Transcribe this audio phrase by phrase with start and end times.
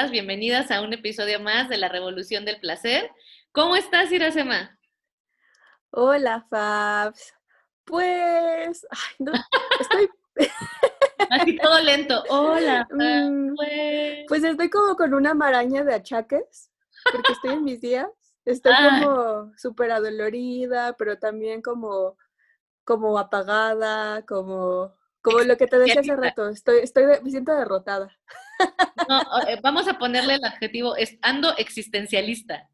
[0.00, 3.10] Todas, bienvenidas a un episodio más de La Revolución del Placer.
[3.52, 4.78] ¿Cómo estás, Irasema?
[5.90, 7.34] Hola, Fabs.
[7.84, 9.32] Pues, ay, no,
[9.78, 10.08] estoy...
[11.30, 12.24] Así todo lento.
[12.30, 13.30] Hola, Fabs.
[13.30, 16.70] Mm, Pues, Pues estoy como con una maraña de achaques,
[17.12, 18.08] porque estoy en mis días.
[18.46, 19.02] Estoy Ay.
[19.02, 22.16] como súper adolorida, pero también como,
[22.84, 26.48] como apagada, como, como lo que te decía hace rato.
[26.48, 28.08] Estoy, estoy, me siento derrotada.
[29.08, 32.68] No, eh, vamos a ponerle el adjetivo, es ando existencialista.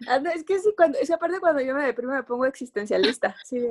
[0.00, 3.36] No, es que sí, cuando, es que aparte cuando yo me deprimo me pongo existencialista.
[3.44, 3.68] Sí,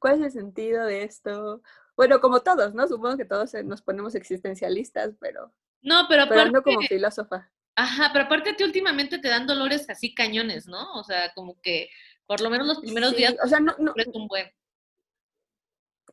[0.00, 1.62] ¿cuál es el sentido de esto?
[1.96, 2.86] Bueno, como todos, ¿no?
[2.88, 5.52] Supongo que todos eh, nos ponemos existencialistas, pero,
[5.82, 7.50] No, pero pero aparte, ando como filósofa.
[7.76, 10.92] ajá, pero aparte a ti últimamente te dan dolores así cañones, ¿no?
[10.94, 11.90] O sea, como que
[12.26, 14.50] por lo menos los primeros días o sea, no, no, es un buen.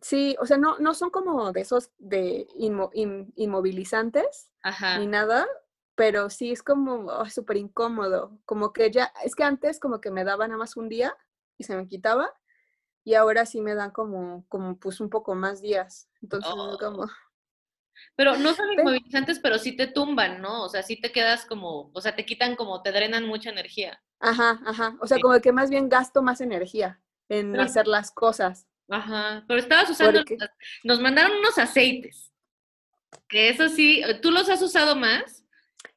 [0.07, 4.99] Sí, o sea, no, no son como de esos de inmo- in- inmovilizantes Ajá.
[4.99, 5.47] ni nada,
[5.95, 8.37] pero sí es como oh, súper incómodo.
[8.45, 11.17] Como que ya, es que antes como que me daba nada más un día
[11.57, 12.31] y se me quitaba,
[13.03, 16.07] y ahora sí me dan como, como pues un poco más días.
[16.21, 16.77] Entonces es Oh.
[16.79, 17.07] como,
[18.15, 20.63] Pero no son inmovilizantes, pero sí te tumban, ¿no?
[20.65, 24.01] O sea, sí te quedas como, o sea, te quitan como, te drenan mucha energía.
[24.19, 24.97] ajá, ajá.
[25.01, 25.21] O sea, Sí.
[25.21, 28.67] como que más bien gasto más energía en Pero- hacer las cosas.
[28.87, 30.23] Ajá, pero estabas usando,
[30.83, 32.31] nos mandaron unos aceites,
[33.27, 35.43] que eso sí, ¿tú los has usado más?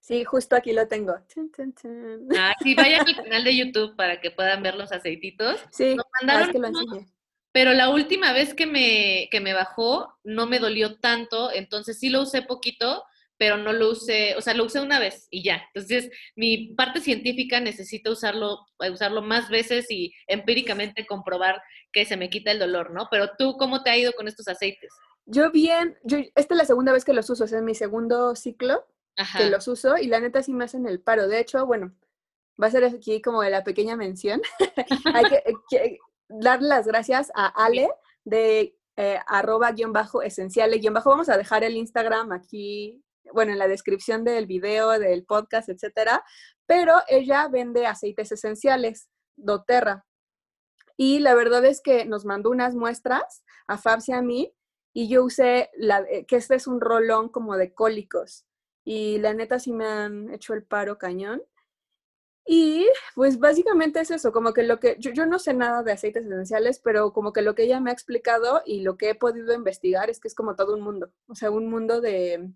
[0.00, 1.14] Sí, justo aquí lo tengo.
[1.32, 2.28] Tun, tun, tun.
[2.34, 5.60] Ah, sí, vayan al canal de YouTube para que puedan ver los aceititos.
[5.70, 7.04] Sí, Nos mandaron que lo unos,
[7.52, 12.08] pero la última vez que me, que me bajó no me dolió tanto, entonces sí
[12.08, 13.04] lo usé poquito,
[13.38, 15.62] pero no lo usé, o sea, lo usé una vez y ya.
[15.72, 21.62] Entonces, mi parte científica necesita usarlo, eh, usarlo más veces y empíricamente comprobar
[21.92, 23.08] que se me quita el dolor, ¿no?
[23.10, 24.92] Pero tú, ¿cómo te ha ido con estos aceites?
[25.24, 27.74] Yo bien, yo, esta es la segunda vez que los uso, o sea, es mi
[27.74, 28.84] segundo ciclo
[29.16, 29.38] Ajá.
[29.38, 31.28] que los uso y la neta sí me hacen el paro.
[31.28, 31.94] De hecho, bueno,
[32.60, 34.42] va a ser aquí como de la pequeña mención.
[35.14, 37.88] Hay que, que dar las gracias a Ale
[38.24, 41.10] de eh, arroba guion bajo esenciales guion bajo.
[41.10, 43.00] Vamos a dejar el Instagram aquí,
[43.32, 46.24] bueno, en la descripción del video, del podcast, etcétera.
[46.66, 50.04] Pero ella vende aceites esenciales, doTERRA.
[50.96, 54.52] Y la verdad es que nos mandó unas muestras a Fabs y a mí
[54.92, 58.46] y yo usé la, eh, que este es un rolón como de cólicos
[58.84, 61.42] y la neta sí me han hecho el paro cañón.
[62.46, 65.92] Y pues básicamente es eso, como que lo que yo, yo no sé nada de
[65.92, 69.14] aceites esenciales, pero como que lo que ella me ha explicado y lo que he
[69.14, 72.50] podido investigar es que es como todo un mundo, o sea, un mundo de,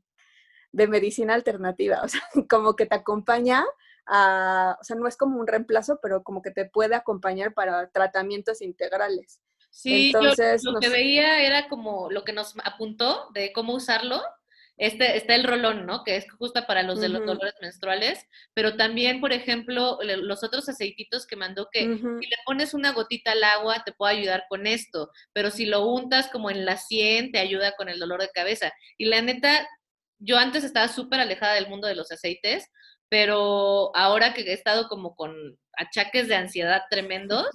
[0.72, 3.64] de medicina alternativa, o sea, como que te acompaña
[4.06, 7.88] a, o sea, no es como un reemplazo, pero como que te puede acompañar para
[7.90, 9.40] tratamientos integrales.
[9.70, 10.92] Sí, yo Entonces, lo no que sé.
[10.92, 14.22] veía era como lo que nos apuntó de cómo usarlo.
[14.76, 16.02] Este está el rolón, ¿no?
[16.02, 20.68] Que es justo para los de los dolores menstruales, pero también, por ejemplo, los otros
[20.68, 24.66] aceititos que mandó que si le pones una gotita al agua te puede ayudar con
[24.66, 28.30] esto, pero si lo untas como en la sien te ayuda con el dolor de
[28.30, 28.72] cabeza.
[28.98, 29.68] Y la neta,
[30.24, 32.66] yo antes estaba súper alejada del mundo de los aceites,
[33.08, 35.34] pero ahora que he estado como con
[35.76, 37.46] achaques de ansiedad tremendos,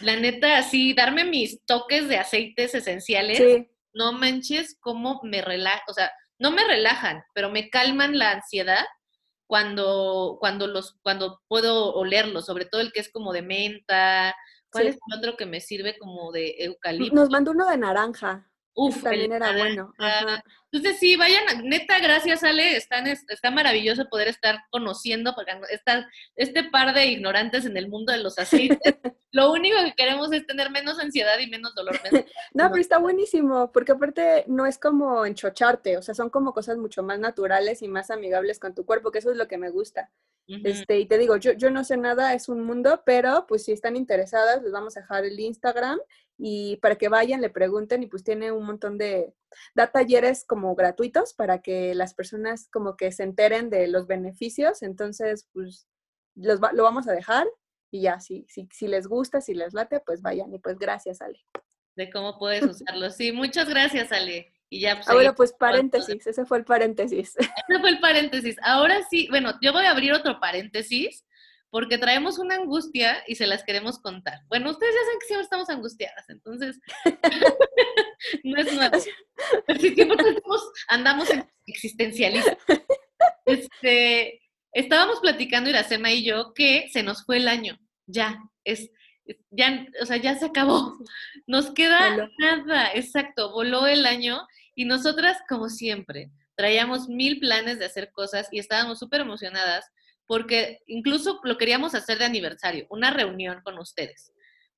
[0.00, 5.82] la neta, así, darme mis toques de aceites esenciales, Sí, no manches cómo me relaja,
[5.88, 8.84] o sea, no me relajan, pero me calman la ansiedad
[9.46, 14.34] cuando, cuando los, cuando puedo olerlos, sobre todo el que es como de menta.
[14.70, 14.90] ¿Cuál Sí.
[14.90, 17.14] es el otro que me sirve como de eucalipto?
[17.14, 18.50] nos mandó uno de naranja.
[18.80, 19.92] Uf, también era bueno.
[19.98, 20.42] Ajá.
[20.70, 26.08] Entonces sí, vayan, neta, gracias Ale, están, es- está maravilloso poder estar conociendo, porque esta-
[26.36, 28.38] este par de ignorantes en el mundo de los
[28.84, 28.94] aceites,
[29.32, 32.24] lo único que queremos es tener menos ansiedad y menos dolor mental.
[32.54, 36.76] No, pero está buenísimo, porque aparte no es como enchocharte, o sea, son como cosas
[36.78, 39.70] mucho más naturales y más amigables con tu cuerpo, que eso es lo que me
[39.70, 40.10] gusta.
[40.64, 43.72] Este, y te digo, yo, yo no sé nada, es un mundo, pero pues si
[43.72, 45.98] están interesadas, les vamos a dejar el Instagram
[46.38, 49.34] y para que vayan, le pregunten y pues tiene un montón de,
[49.74, 54.82] da talleres como gratuitos para que las personas como que se enteren de los beneficios,
[54.82, 55.88] entonces pues
[56.36, 57.46] los va- lo vamos a dejar
[57.90, 61.20] y ya, si, si, si les gusta, si les late, pues vayan y pues gracias,
[61.20, 61.40] Ale.
[61.96, 63.10] De cómo puedes usarlo.
[63.10, 64.52] Sí, muchas gracias Ale.
[64.70, 67.34] Y ya, pues, Ahora pues paréntesis, ese fue el paréntesis.
[67.38, 68.56] Ese fue el paréntesis.
[68.62, 71.24] Ahora sí, bueno, yo voy a abrir otro paréntesis
[71.70, 74.40] porque traemos una angustia y se las queremos contar.
[74.48, 76.80] Bueno, ustedes ya saben que siempre estamos angustiadas, entonces
[78.44, 78.98] no es nuevo.
[79.66, 82.56] Pero sí, siempre estamos- andamos en existencialismo.
[83.46, 84.42] Este,
[84.72, 87.78] estábamos platicando Iracema y yo que se nos fue el año.
[88.06, 88.90] Ya, es,
[89.24, 90.96] es- ya, o sea, ya se acabó.
[91.46, 92.28] Nos queda Voló.
[92.38, 98.48] nada, exacto, voló el año y nosotras, como siempre, traíamos mil planes de hacer cosas
[98.52, 99.86] y estábamos súper emocionadas
[100.28, 104.32] porque incluso lo queríamos hacer de aniversario, una reunión con ustedes.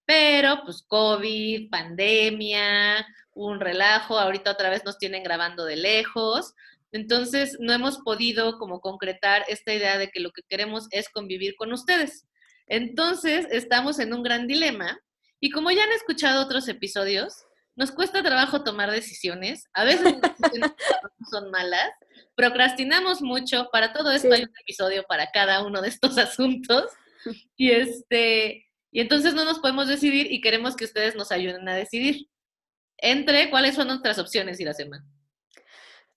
[0.06, 3.04] Pero pues COVID, pandemia,
[3.34, 6.54] un relajo, ahorita otra vez nos tienen grabando de lejos.
[6.92, 11.56] Entonces no hemos podido como concretar esta idea de que lo que queremos es convivir
[11.56, 12.26] con ustedes.
[12.68, 15.00] Entonces estamos en un gran dilema
[15.40, 17.44] y como ya han escuchado otros episodios,
[17.76, 20.72] nos cuesta trabajo tomar decisiones, a veces las decisiones
[21.30, 21.90] son malas,
[22.34, 26.90] procrastinamos mucho, para todo esto hay un episodio para cada uno de estos asuntos
[27.56, 31.76] y este y entonces no nos podemos decidir y queremos que ustedes nos ayuden a
[31.76, 32.28] decidir.
[32.98, 35.04] Entre cuáles son nuestras opciones, Iracema.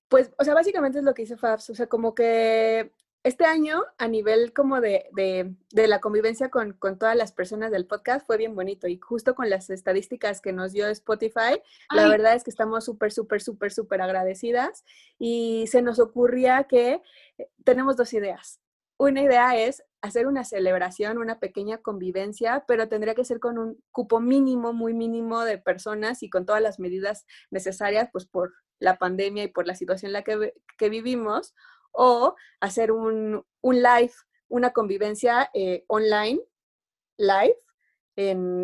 [0.10, 2.92] Pues, o sea, básicamente es lo que dice Fabs, o sea, como que
[3.24, 7.88] este año, a nivel como de, de, la convivencia con, con, todas las personas del
[7.88, 8.88] podcast, fue bien bonito.
[8.88, 13.14] Y justo con las estadísticas que nos dio Spotify, la verdad es que estamos súper,
[13.14, 14.84] súper, súper, súper agradecidas.
[15.18, 17.02] Y se nos ocurría que
[17.38, 18.60] eh, tenemos dos ideas.
[18.98, 23.81] Una idea es hacer una celebración, una pequeña convivencia, pero tendría que ser con un
[23.92, 28.98] cupo mínimo, muy mínimo de personas y con todas las medidas necesarias, pues por la
[28.98, 31.54] pandemia y por la situación en la que, que vivimos
[31.94, 34.13] o hacer un, live,
[34.50, 36.42] una convivencia eh, online,
[37.18, 37.57] live,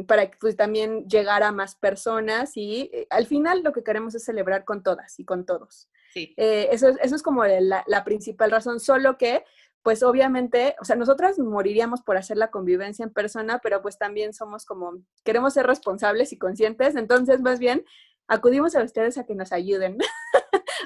[0.07, 4.13] para que pues, también llegar a más personas y eh, al final lo que queremos
[4.13, 5.89] es celebrar con todas y con todos.
[6.13, 6.33] Sí.
[6.37, 9.43] Eh, eso, eso, es como la, la, principal razón, solo que
[9.81, 14.33] pues obviamente, o sea, nosotras moriríamos por hacer la convivencia en persona, pero pues también
[14.33, 14.93] somos como,
[15.23, 17.85] queremos ser responsables y conscientes, entonces más bien
[18.27, 19.97] acudimos a ustedes a que nos ayuden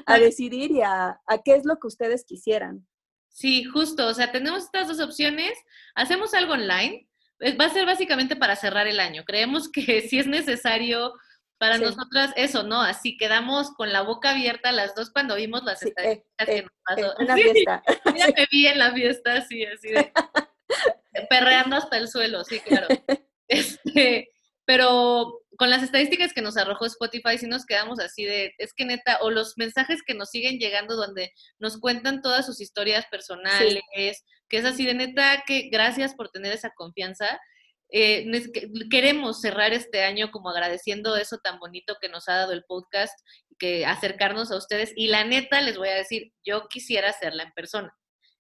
[0.06, 2.88] a decidir y a, qué es lo que ustedes quisieran.
[3.30, 5.54] Sí, justo, o sea, tenemos estas dos opciones,
[5.96, 7.08] hacemos algo online,
[7.60, 9.24] va a ser básicamente para cerrar el año.
[9.26, 11.14] Creemos que si es necesario
[11.58, 12.82] para nosotras eso, ¿no?
[12.82, 16.72] Así quedamos con la boca abierta las dos cuando vimos las estadísticas eh, que nos
[16.86, 17.16] pasó.
[17.20, 17.84] una fiesta.
[18.18, 20.12] Ya me vi en la fiesta, así, así de
[21.30, 22.88] perreando hasta el suelo, sí, claro.
[23.48, 24.30] Este,
[24.66, 28.86] pero con las estadísticas que nos arrojó Spotify, sí nos quedamos así de, es que
[28.86, 33.84] neta, o los mensajes que nos siguen llegando donde nos cuentan todas sus historias personales,
[34.50, 37.40] que es así de neta, que gracias por tener esa confianza.
[37.96, 38.26] Eh,
[38.90, 43.14] queremos cerrar este año como agradeciendo eso tan bonito que nos ha dado el podcast,
[43.60, 44.94] que acercarnos a ustedes.
[44.96, 47.94] Y la neta, les voy a decir, yo quisiera hacerla en persona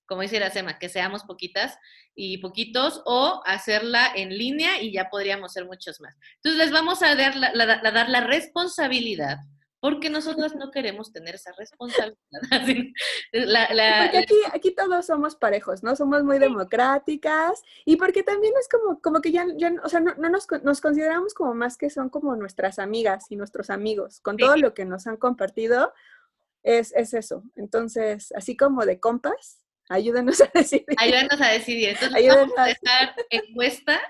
[0.05, 1.77] como dice Sema, que seamos poquitas
[2.15, 6.15] y poquitos, o hacerla en línea y ya podríamos ser muchos más.
[6.35, 7.51] Entonces les vamos a dar la,
[7.91, 9.37] dar la responsabilidad,
[9.79, 12.15] porque nosotros no queremos tener esa responsabilidad.
[13.31, 15.95] porque aquí, aquí todos somos parejos, ¿no?
[15.95, 20.13] Somos muy democráticas y porque también es como, como que ya, ya o sea, no,
[20.29, 24.55] nos, nos, consideramos como más que son como nuestras amigas y nuestros amigos, con todo
[24.55, 25.93] lo que nos han compartido.
[26.61, 27.43] Es, es eso.
[27.57, 30.85] Entonces, así como de compas, Ayúdenos a decidir.
[30.97, 31.89] Ayúdenos a decidir.
[31.89, 34.01] Entonces vamos a dejar encuesta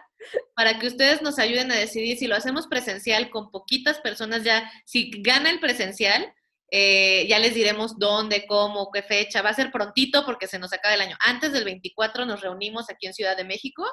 [0.55, 4.71] para que ustedes nos ayuden a decidir si lo hacemos presencial con poquitas personas ya,
[4.85, 6.33] si gana el presencial,
[6.71, 9.41] eh, ya les diremos dónde, cómo, qué fecha.
[9.41, 11.17] Va a ser prontito porque se nos acaba el año.
[11.19, 13.85] Antes del 24 nos reunimos aquí en Ciudad de México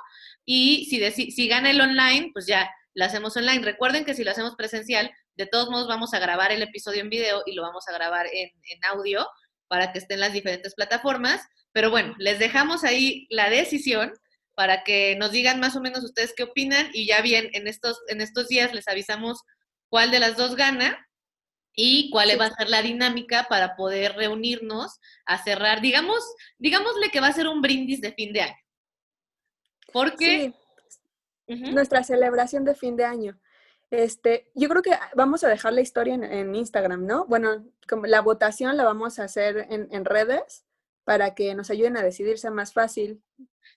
[0.45, 3.63] y si, si gana el online, pues ya lo hacemos online.
[3.63, 7.11] Recuerden que si lo hacemos presencial, de todos modos vamos a grabar el episodio en
[7.11, 9.27] video y lo vamos a grabar en, en audio
[9.71, 11.41] para que estén las diferentes plataformas.
[11.73, 14.13] Pero bueno, les dejamos ahí la decisión
[14.57, 18.01] para que nos digan más o menos ustedes qué opinan y ya bien, en estos,
[18.09, 19.41] en estos días les avisamos
[19.89, 21.07] cuál de las dos gana
[21.73, 26.19] y cuál va a ser la dinámica para poder reunirnos a cerrar, digamos,
[26.59, 28.59] digámosle que va a ser un brindis de fin de año.
[29.93, 30.53] Porque
[31.47, 33.41] nuestra celebración de fin de año.
[33.91, 37.27] Este, yo creo que vamos a dejar la historia en, Instagram, ¿no?
[37.27, 40.65] Bueno, como la votación la vamos a hacer en, en redes
[41.05, 43.21] para que nos ayuden a decidirse más fácil.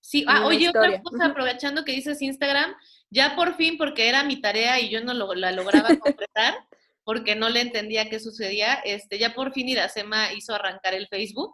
[0.01, 2.75] Sí, ah, oye, otra cosa, aprovechando que dices Instagram,
[3.10, 6.55] ya por fin, porque era mi tarea y yo no lo, la lograba completar,
[7.03, 11.53] porque no le entendía qué sucedía, este, ya por fin Iracema hizo arrancar el Facebook.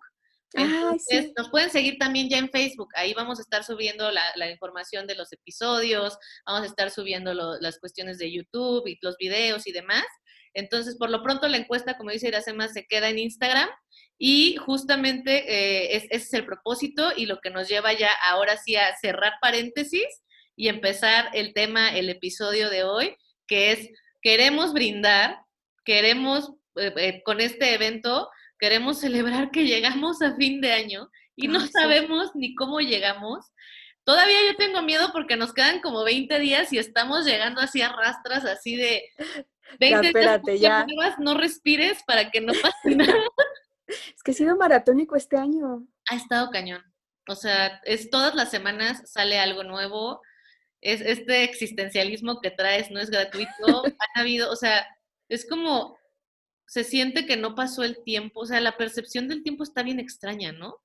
[0.53, 2.89] Entonces, nos pueden seguir también ya en Facebook.
[2.95, 7.79] Ahí vamos a estar subiendo la, información de los episodios, vamos a estar subiendo las
[7.79, 10.05] cuestiones de YouTube y los videos y demás.
[10.53, 13.69] Entonces, por lo pronto la encuesta, como dice Iracema, se queda en Instagram
[14.17, 18.75] y justamente eh, ese es el propósito y lo que nos lleva ya ahora sí
[18.75, 20.07] a cerrar paréntesis
[20.55, 23.15] y empezar el tema, el episodio de hoy,
[23.47, 23.89] que es
[24.21, 25.37] queremos brindar,
[25.85, 28.29] queremos eh, eh, con este evento,
[28.59, 33.51] queremos celebrar que llegamos a fin de año y no sabemos ni cómo llegamos.
[34.03, 37.89] Todavía yo tengo miedo porque nos quedan como 20 días y estamos llegando así a
[37.89, 39.03] rastras, así de
[39.79, 41.15] 20 ya, espérate, días, ya.
[41.19, 43.13] no respires para que no pase nada.
[43.87, 45.87] Es que ha sido maratónico este año.
[46.09, 46.83] Ha estado cañón.
[47.27, 50.21] O sea, es todas las semanas sale algo nuevo.
[50.81, 53.83] Es este existencialismo que traes no es gratuito.
[53.85, 54.87] Han habido, o sea,
[55.27, 55.98] es como
[56.69, 59.99] se siente que no pasó el tiempo, o sea, la percepción del tiempo está bien
[59.99, 60.77] extraña, ¿no?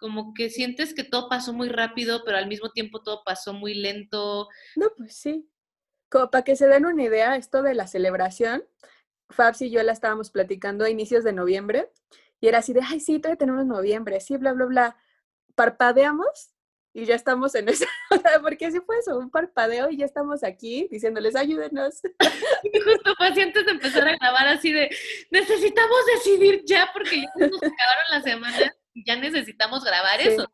[0.00, 3.74] Como que sientes que todo pasó muy rápido, pero al mismo tiempo todo pasó muy
[3.74, 4.48] lento.
[4.74, 5.48] No, pues sí.
[6.10, 8.64] Como para que se den una idea, esto de la celebración,
[9.30, 11.92] Fabs y yo la estábamos platicando a inicios de noviembre
[12.40, 14.96] y era así de, ay, sí, todavía tenemos noviembre, sí, bla, bla, bla.
[15.54, 16.53] Parpadeamos
[16.94, 17.84] y ya estamos en eso.
[18.42, 22.00] porque así fue eso, un parpadeo y ya estamos aquí diciéndoles, ayúdenos.
[22.84, 24.88] Justo fue así antes de empezar a grabar, así de,
[25.30, 30.48] necesitamos decidir ya porque ya nos acabaron las semanas y ya necesitamos grabar eso.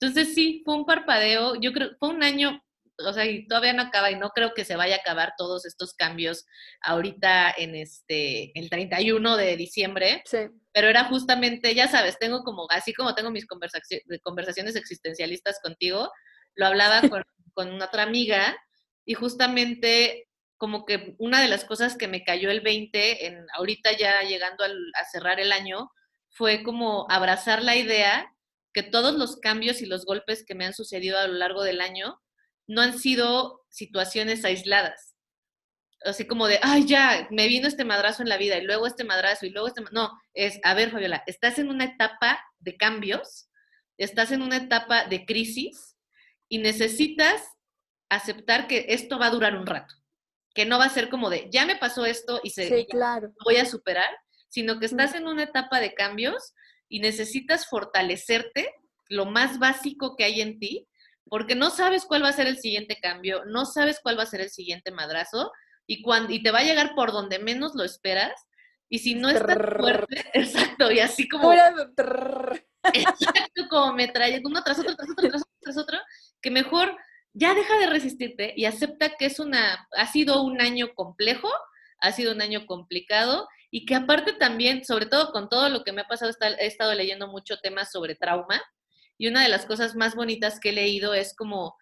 [0.00, 2.64] Entonces sí, fue un parpadeo, yo creo, fue un año,
[3.06, 5.64] o sea, y todavía no acaba y no creo que se vaya a acabar todos
[5.64, 6.46] estos cambios
[6.80, 10.22] ahorita en este, el 31 de diciembre.
[10.24, 10.38] Sí
[10.72, 16.10] pero era justamente, ya sabes, tengo como, así como tengo mis conversaciones existencialistas contigo,
[16.54, 17.22] lo hablaba con,
[17.54, 18.56] con otra amiga
[19.04, 23.96] y justamente como que una de las cosas que me cayó el 20, en, ahorita
[23.96, 25.90] ya llegando a cerrar el año,
[26.30, 28.32] fue como abrazar la idea
[28.72, 31.80] que todos los cambios y los golpes que me han sucedido a lo largo del
[31.80, 32.18] año
[32.66, 35.12] no han sido situaciones aisladas,
[36.04, 39.04] así como de, ay, ya, me vino este madrazo en la vida y luego este
[39.04, 39.82] madrazo y luego este...
[39.92, 43.48] No, es, a ver, Fabiola, estás en una etapa de cambios,
[43.98, 45.96] estás en una etapa de crisis
[46.48, 47.42] y necesitas
[48.08, 49.94] aceptar que esto va a durar un rato,
[50.54, 53.32] que no va a ser como de, ya me pasó esto y se, sí, claro.
[53.44, 54.10] voy a superar,
[54.48, 56.52] sino que estás en una etapa de cambios
[56.88, 58.70] y necesitas fortalecerte
[59.08, 60.86] lo más básico que hay en ti,
[61.28, 64.26] porque no sabes cuál va a ser el siguiente cambio, no sabes cuál va a
[64.26, 65.52] ser el siguiente madrazo,
[65.86, 68.32] y, cuando, y te va a llegar por donde menos lo esperas.
[68.88, 71.52] Y si no estás fuerte, exacto, y así como...
[71.52, 75.98] exacto, como me trae uno tras otro, tras otro, tras otro, tras otro,
[76.42, 76.96] que mejor
[77.32, 81.48] ya deja de resistirte y acepta que es una, ha sido un año complejo,
[82.00, 85.92] ha sido un año complicado y que aparte también, sobre todo con todo lo que
[85.92, 88.60] me ha pasado, he estado leyendo mucho temas sobre trauma
[89.22, 91.76] y una de las cosas más bonitas que he leído es como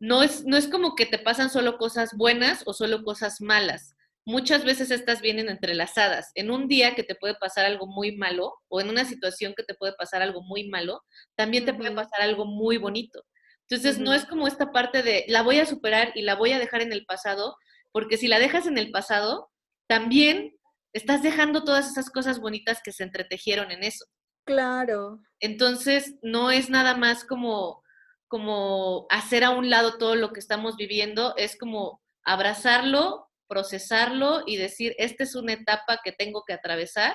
[0.00, 3.94] no es, no es como que te pasan solo cosas buenas o solo cosas malas.
[4.24, 6.32] Muchas veces estas vienen entrelazadas.
[6.34, 9.64] En un día que te puede pasar algo muy malo o en una situación que
[9.64, 11.02] te puede pasar algo muy malo,
[11.34, 13.22] también te puede pasar algo muy bonito.
[13.68, 16.58] Entonces, no es como esta parte de la voy a superar y la voy a
[16.58, 17.58] dejar en el pasado,
[17.92, 19.50] porque si la dejas en el pasado,
[19.88, 20.56] también
[20.94, 24.06] estás dejando todas esas cosas bonitas que se entretejieron en eso.
[24.46, 25.20] Claro.
[25.40, 27.84] Entonces, no es nada más como
[28.28, 34.56] como hacer a un lado todo lo que estamos viviendo, es como abrazarlo, procesarlo y
[34.56, 37.14] decir, esta es una etapa que tengo que atravesar,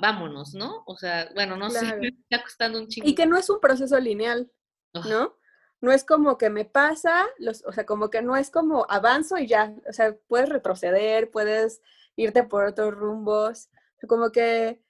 [0.00, 0.82] vámonos, ¿no?
[0.86, 3.08] O sea, bueno, no sé, me está costando un chingo.
[3.08, 4.50] Y que no es un proceso lineal,
[4.92, 5.36] ¿no?
[5.80, 9.38] No es como que me pasa, los, o sea, como que no es como avanzo
[9.38, 11.80] y ya, o sea, puedes retroceder, puedes
[12.16, 13.68] irte por otros rumbos,
[14.08, 14.82] como que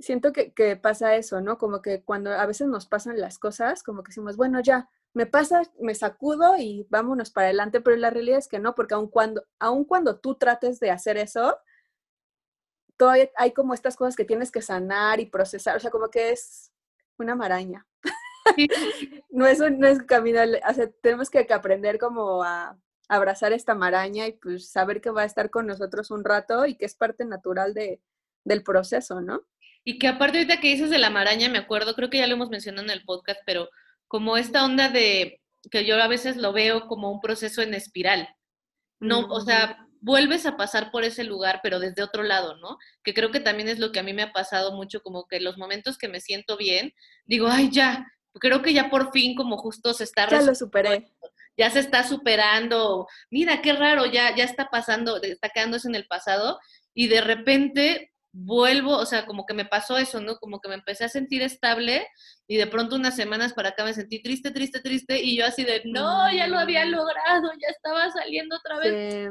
[0.00, 1.58] siento que, pasa eso, ¿no?
[1.58, 5.26] Como que cuando a veces nos pasan las cosas, como que decimos, bueno, ya, me
[5.26, 9.08] pasa, me sacudo y vámonos para adelante, pero la realidad es que no, porque aun
[9.08, 11.58] cuando, aun cuando tú trates de hacer eso,
[12.96, 16.30] todavía hay como estas cosas que tienes que sanar y procesar, o sea, como que
[16.30, 16.72] es
[17.18, 17.86] una maraña.
[19.30, 22.78] no, es un, no es camino, o sea, tenemos que, aprender como a
[23.08, 26.76] abrazar esta maraña y pues saber que va a estar con nosotros un rato y
[26.76, 28.00] que es parte natural de,
[28.44, 29.42] del proceso, ¿no?
[29.84, 32.34] Y que aparte ahorita que dices de la maraña, me acuerdo, creo que ya lo
[32.34, 33.68] hemos mencionado en el podcast, pero
[34.08, 38.28] como esta onda de que yo a veces lo veo como un proceso en espiral.
[38.98, 42.78] No, o sea, vuelves a pasar por ese lugar, pero desde otro lado, ¿no?
[43.02, 45.40] Que creo que también es lo que a mí me ha pasado mucho, como que
[45.40, 46.94] los momentos que me siento bien,
[47.24, 50.28] digo, ay, ya, creo que ya por fin como justo se está...
[50.28, 51.06] Ya lo superé.
[51.56, 56.06] Ya se está superando, mira, qué raro, ya, ya está pasando, está quedándose en el
[56.06, 56.58] pasado,
[56.94, 60.36] y de repente vuelvo, o sea, como que me pasó eso, ¿no?
[60.36, 62.06] Como que me empecé a sentir estable
[62.46, 65.64] y de pronto unas semanas para acá me sentí triste, triste, triste y yo así
[65.64, 66.90] de, no, ya lo había mm.
[66.90, 69.30] logrado, ya estaba saliendo otra vez.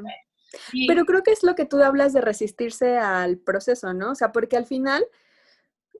[0.87, 4.11] Pero creo que es lo que tú hablas de resistirse al proceso, ¿no?
[4.11, 5.05] O sea, porque al final,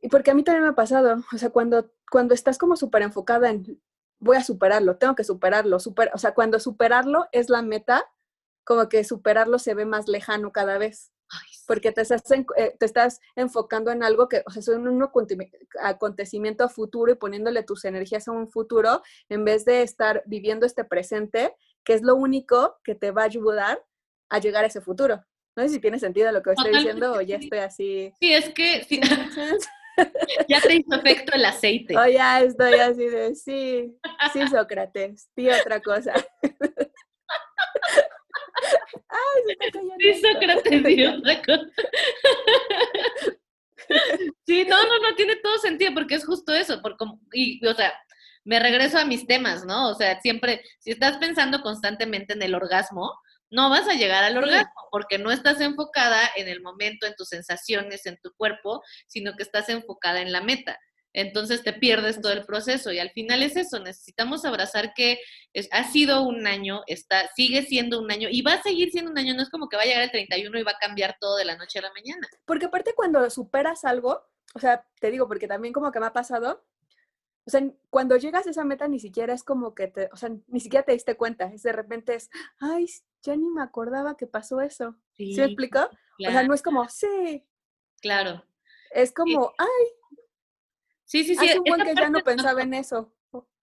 [0.02, 3.04] y porque a mí también me ha pasado, o sea, cuando, cuando estás como súper
[3.04, 3.80] enfocada en,
[4.20, 8.04] voy a superarlo, tengo que superarlo, super, o sea, cuando superarlo es la meta,
[8.66, 11.12] como que superarlo se ve más lejano cada vez
[11.70, 12.24] porque te estás,
[12.58, 15.04] eh, te estás enfocando en algo que, o sea, es un
[15.84, 20.66] acontecimiento a futuro y poniéndole tus energías a un futuro en vez de estar viviendo
[20.66, 23.86] este presente, que es lo único que te va a ayudar
[24.30, 25.24] a llegar a ese futuro.
[25.56, 28.14] No sé si tiene sentido lo que estoy diciendo o ya estoy así.
[28.20, 28.84] Sí, es que...
[28.86, 29.00] Sí.
[30.48, 31.94] Ya te hizo efecto el aceite.
[31.98, 34.00] Oh, ya estoy así de, sí,
[34.32, 36.14] sí, Sócrates, di otra cosa.
[39.10, 39.56] Ay,
[40.00, 40.28] Sí, esto.
[40.34, 41.68] Sócrates di otra cosa.
[44.46, 46.96] Sí, no, no, no, tiene todo sentido porque es justo eso, por
[47.34, 47.94] y, o sea,
[48.44, 49.90] me regreso a mis temas, ¿no?
[49.90, 53.12] O sea, siempre, si estás pensando constantemente en el orgasmo,
[53.52, 54.38] no vas a llegar al Sí.
[54.38, 59.36] orgasmo porque no estás enfocada en el momento, en tus sensaciones, en tu cuerpo, sino
[59.36, 60.78] que estás enfocada en la meta.
[61.14, 65.20] Entonces te pierdes todo el proceso y al final es eso, necesitamos abrazar que
[65.54, 69.10] es- ha sido un año, está, sigue siendo un año y va a seguir siendo
[69.12, 71.18] un año, no es como que va a llegar el 31 y va a cambiar
[71.20, 72.28] todo de la noche a la mañana.
[72.46, 74.22] Porque aparte cuando superas algo,
[74.54, 76.64] o sea, te digo, porque también como que me ha pasado,
[77.46, 80.30] o sea, cuando llegas a esa meta ni siquiera es como que te, o sea,
[80.48, 82.86] ni siquiera te diste cuenta, es de repente es, ay,
[83.24, 84.96] ya ni me acordaba que pasó eso.
[85.14, 85.80] ¿Sí, me explico?
[85.80, 85.90] O
[86.20, 87.44] sea, claro, no es como, sí,
[88.02, 88.46] claro.
[88.92, 89.68] es como, ay,
[91.10, 91.50] Sí, sí, sí.
[91.50, 93.12] hace un buen que ya no pensaba en eso.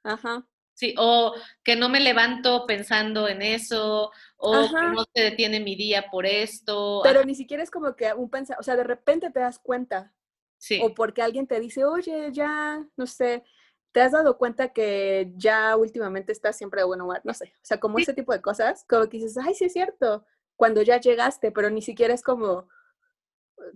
[0.03, 0.45] Ajá.
[0.75, 5.77] Sí, o que no me levanto pensando en eso, o que no se detiene mi
[5.77, 7.03] día por esto.
[7.05, 9.61] Pero ajá, ni siquiera es como que un pensamiento, o sea, de repente te das
[9.61, 10.13] cuenta,
[10.59, 13.45] sí, o porque alguien te dice, oye, ya, no sé,
[13.93, 17.65] te has dado cuenta que ya últimamente estás siempre de buen humor, no sé, o
[17.65, 18.03] sea, como Sí.
[18.03, 20.27] ese tipo de cosas, como que dices, ay, sí es cierto,
[20.57, 22.69] cuando ya llegaste, pero ni siquiera es como,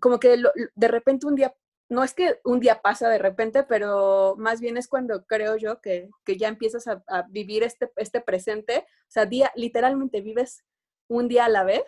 [0.00, 1.54] como que lo- de repente un día,
[1.90, 5.80] no es que un día pasa de repente, pero más bien es cuando creo yo
[5.80, 10.64] que, que ya empiezas a, a vivir este, este presente, o sea, día, literalmente vives
[11.09, 11.85] un día a la vez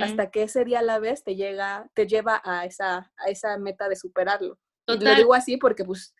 [0.00, 3.58] hasta que ese día a la vez te llega, te lleva a esa, a esa
[3.58, 4.58] meta de superarlo.
[4.86, 6.14] Y lo digo así porque pues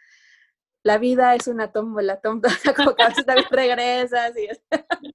[0.83, 4.61] la vida es una tómbola, tómbola, como que a veces también regresas y es-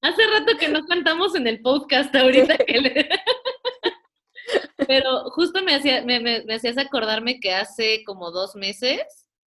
[0.01, 2.15] Hace rato que no cantamos en el podcast
[2.47, 3.09] ahorita que le-
[4.87, 9.01] Pero justo me, hacía, me, me- me hacías acordarme que hace como dos meses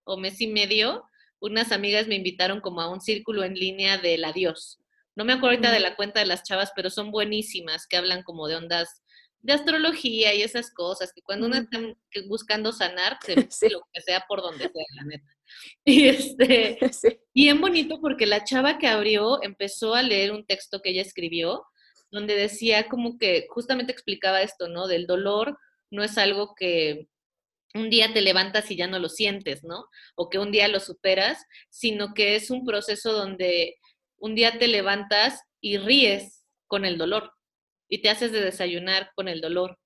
[0.04, 1.04] o mes y medio,
[1.40, 4.78] unas amigas me invitaron como a un círculo en línea del adiós.
[5.16, 8.22] No me acuerdo ahorita de la cuenta de las chavas, pero son buenísimas, que hablan
[8.22, 9.02] como de ondas
[9.40, 11.78] de astrología y esas cosas, que cuando uno está
[12.28, 13.68] buscando sanar, se Sí.
[13.68, 15.24] lo que sea por donde sea, la neta.
[15.84, 17.18] Y este, sí.
[17.34, 21.64] Bien bonito porque la chava que abrió empezó a leer un texto que ella escribió,
[22.10, 24.86] donde decía como que justamente explicaba esto, ¿no?
[24.86, 25.58] Del dolor
[25.90, 27.08] no es algo que
[27.74, 29.86] un día te levantas y ya no lo sientes, ¿no?
[30.16, 33.76] O que un día lo superas, sino que es un proceso donde
[34.18, 37.32] un día te levantas y ríes con el dolor
[37.88, 39.78] y te haces de desayunar con el dolor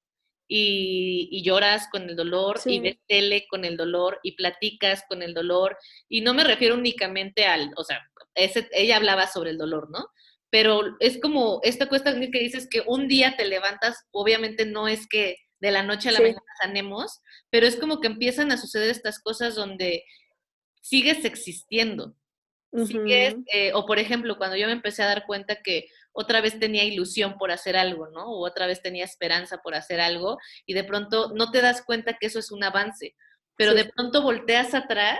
[0.48, 5.22] y, y lloras con el dolor y ves tele con el dolor y platicas con
[5.22, 8.00] el dolor y no me refiero únicamente al, o sea,
[8.35, 10.08] ese, ella hablaba sobre el dolor, ¿no?
[10.52, 15.08] Pero es como esta cuestión que dices que un día te levantas, obviamente no es
[15.08, 16.24] que de la noche a la Sí.
[16.24, 20.04] mañana sanemos, pero es como que empiezan a suceder estas cosas donde
[20.82, 22.14] sigues existiendo.
[22.86, 26.58] Sigues, eh, o por ejemplo, cuando yo me empecé a dar cuenta que otra vez
[26.58, 28.24] tenía ilusión por hacer algo, ¿no?
[28.30, 32.14] O otra vez tenía esperanza por hacer algo, y de pronto no te das cuenta
[32.18, 33.14] que eso es un avance,
[33.56, 33.78] pero Sí.
[33.78, 35.18] de pronto volteas atrás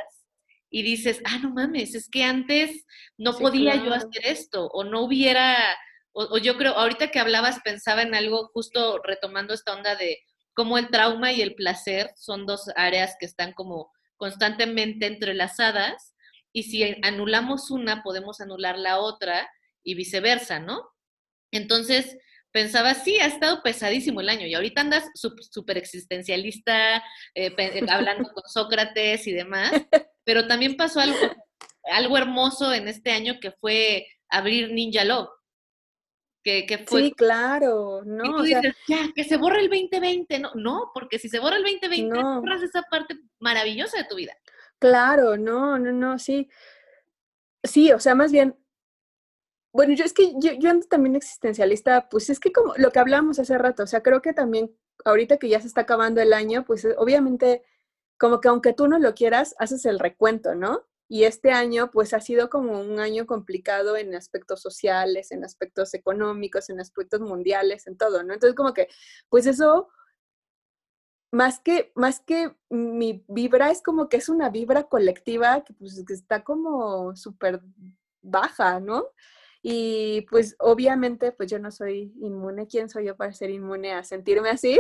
[0.73, 2.87] y dices, ah, no mames, es que antes
[3.19, 5.77] no Sí, podía yo hacer esto, o no hubiera,
[6.13, 10.19] o, o yo creo, ahorita que hablabas pensaba en algo, justo retomando esta onda de
[10.55, 16.15] cómo el trauma y el placer son dos áreas que están como constantemente entrelazadas,
[16.55, 19.51] y si anulamos una, podemos anular la otra
[19.85, 20.89] y viceversa, ¿no?
[21.51, 22.17] Entonces,
[22.51, 27.03] pensaba, sí, ha estado pesadísimo el año y ahorita andas súper existencialista,
[27.35, 27.55] eh,
[27.89, 29.73] hablando con Sócrates y demás,
[30.25, 31.17] pero también pasó algo,
[31.85, 35.29] algo hermoso en este año que fue abrir Ninja Love,
[36.43, 37.03] que, que fue...
[37.03, 40.53] Sí, claro, y no, tú o sea, dices, ya, que se borre el 2020, no,
[40.55, 42.41] no, porque si se borra el 2020, No.
[42.41, 44.33] borras esa parte maravillosa de tu vida.
[44.79, 46.49] claro, no, no, no, sí.
[47.65, 48.57] Sí, o sea, más bien,
[49.73, 52.99] bueno, yo es que yo, yo ando también existencialista, pues es que como lo que
[52.99, 56.33] hablamos hace rato, o sea, creo que también ahorita que ya se está acabando el
[56.33, 57.63] año, pues obviamente
[58.23, 60.87] como que aunque tú no lo quieras, haces el recuento, ¿no?
[61.09, 65.93] Y este año pues ha sido como un año complicado en aspectos sociales, en aspectos
[65.93, 68.33] económicos, en aspectos mundiales, en todo, ¿no?
[68.33, 68.87] Entonces como que
[69.29, 69.89] pues eso
[71.33, 76.05] más que, más que mi vibra, es como que es una vibra colectiva que, pues,
[76.07, 77.61] que está como súper
[78.21, 79.07] baja, ¿no?
[79.63, 82.69] Y pues obviamente, pues yo no soy inmune.
[82.69, 84.79] ¿Quién soy yo para ser inmune a sentirme así?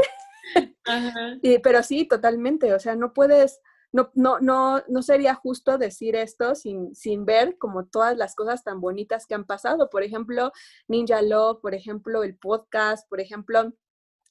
[1.42, 2.72] Y- pero sí, totalmente.
[2.74, 3.61] O sea, no puedes,
[3.92, 8.64] no, no, no, no sería justo decir esto sin, sin ver como todas las cosas
[8.64, 9.90] tan bonitas que han pasado.
[9.90, 10.52] Por ejemplo,
[10.88, 13.72] Ninja Love, por ejemplo, el podcast, por ejemplo,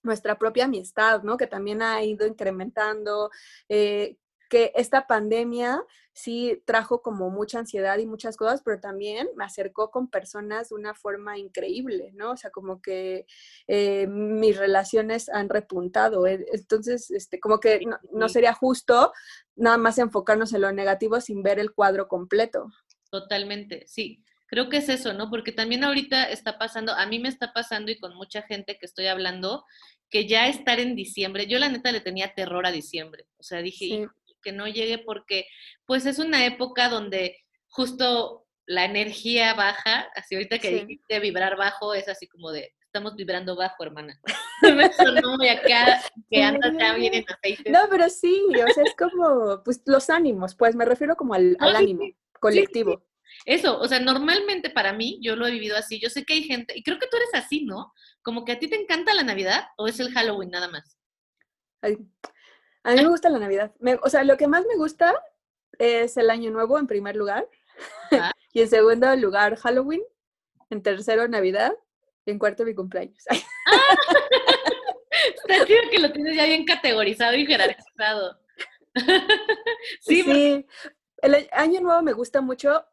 [0.03, 1.37] nuestra propia amistad, ¿no?
[1.37, 3.29] Que también ha ido incrementando.
[3.69, 4.17] eh,
[4.51, 9.91] que esta pandemia sí trajo como mucha ansiedad y muchas cosas, pero también me acercó
[9.91, 12.31] con personas de una forma increíble, ¿no?
[12.31, 13.25] O sea, como que
[13.67, 16.27] eh, mis relaciones han repuntado.
[16.27, 17.79] eh, Entonces, este, como que
[18.11, 19.13] no, sería justo
[19.55, 22.67] nada más enfocarnos en lo negativo sin ver el cuadro completo.
[23.09, 24.21] Totalmente, sí.
[24.47, 25.29] Creo que es eso, ¿no?
[25.29, 28.85] Porque también ahorita está pasando, a mí me está pasando y con mucha gente que
[28.85, 29.63] estoy hablando,
[30.09, 33.27] que ya estar en diciembre, yo la neta le tenía terror a diciembre.
[33.37, 34.07] O sea, dije, Sí.
[34.41, 35.45] "Híjole, que no llegue porque
[35.85, 37.37] pues es una época donde
[37.69, 40.79] justo la energía baja, así ahorita que Sí.
[40.81, 44.19] dijiste vibrar bajo, es así como de, estamos vibrando bajo, hermana.
[44.89, 47.69] Me sonó muy acá, que andas ya bien en aceite.
[47.69, 51.57] No, pero sí, o sea, es como, pues, los ánimos, pues, me refiero como al,
[51.59, 52.15] ánimo sí.
[52.39, 53.03] colectivo.
[53.45, 55.99] Eso, o sea, normalmente para mí, yo lo he vivido así.
[55.99, 57.91] Yo sé que hay gente, y creo que tú eres así, ¿no?
[58.21, 60.97] Como que a ti te encanta la Navidad o es el Halloween nada más.
[61.81, 61.97] Ay,
[62.83, 63.71] a mí me gusta la Navidad.
[63.79, 65.13] Me- o sea, lo que más me gusta
[65.77, 67.47] es el Año Nuevo en primer lugar.
[68.53, 70.01] Y en segundo lugar, Halloween.
[70.69, 71.73] En tercero, Navidad.
[72.25, 73.23] Y en cuarto, mi cumpleaños.
[75.35, 78.39] Está chido que lo tienes ya bien categorizado y jerarquizado.
[80.01, 80.65] sí, Sí, porque-
[81.21, 82.83] el Año Nuevo me gusta mucho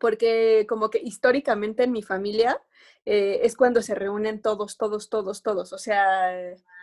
[0.00, 2.60] porque como que históricamente en mi familia
[3.06, 5.72] eh, es cuando se reúnen todos, todos, todos, todos.
[5.72, 6.30] O sea,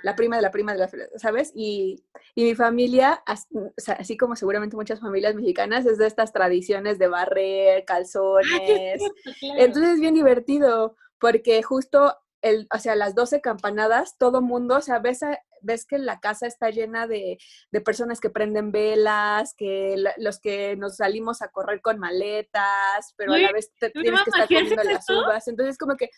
[0.03, 1.51] la prima de la prima de la, ¿sabes?
[1.55, 2.03] Y,
[2.35, 6.31] y mi familia, as- o sea, así como seguramente muchas familias mexicanas, es de estas
[6.31, 8.99] tradiciones de barrer, Ah, calzones.
[8.99, 9.59] cierto, claro.
[9.61, 14.81] Entonces es bien divertido porque justo el, o sea, las 12 campanadas, todo mundo, o
[14.81, 17.37] sea, ves, a- ves que la casa está llena de,
[17.71, 23.13] de personas que prenden velas, que la- los que nos salimos a correr con maletas,
[23.17, 25.47] pero a la vez te ¿tú tienes que estar comiendo las uvas.
[25.47, 26.09] Entonces como que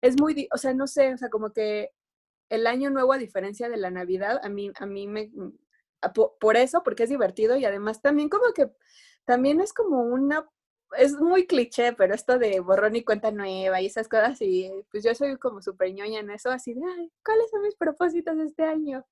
[0.00, 1.90] es muy, o sea, no sé, o sea, como que
[2.48, 5.30] el año nuevo, a diferencia de la Navidad, a mí, a mí me,
[6.00, 8.70] a- po- por eso, porque es divertido y además también como que,
[9.24, 10.48] también es como una
[10.98, 15.04] es muy cliché, pero esto de borrón y cuenta nueva y esas cosas, y pues
[15.04, 18.44] yo soy como súper ñoña en eso, así de, ay, ¿cuáles son mis propósitos de
[18.44, 19.04] este año?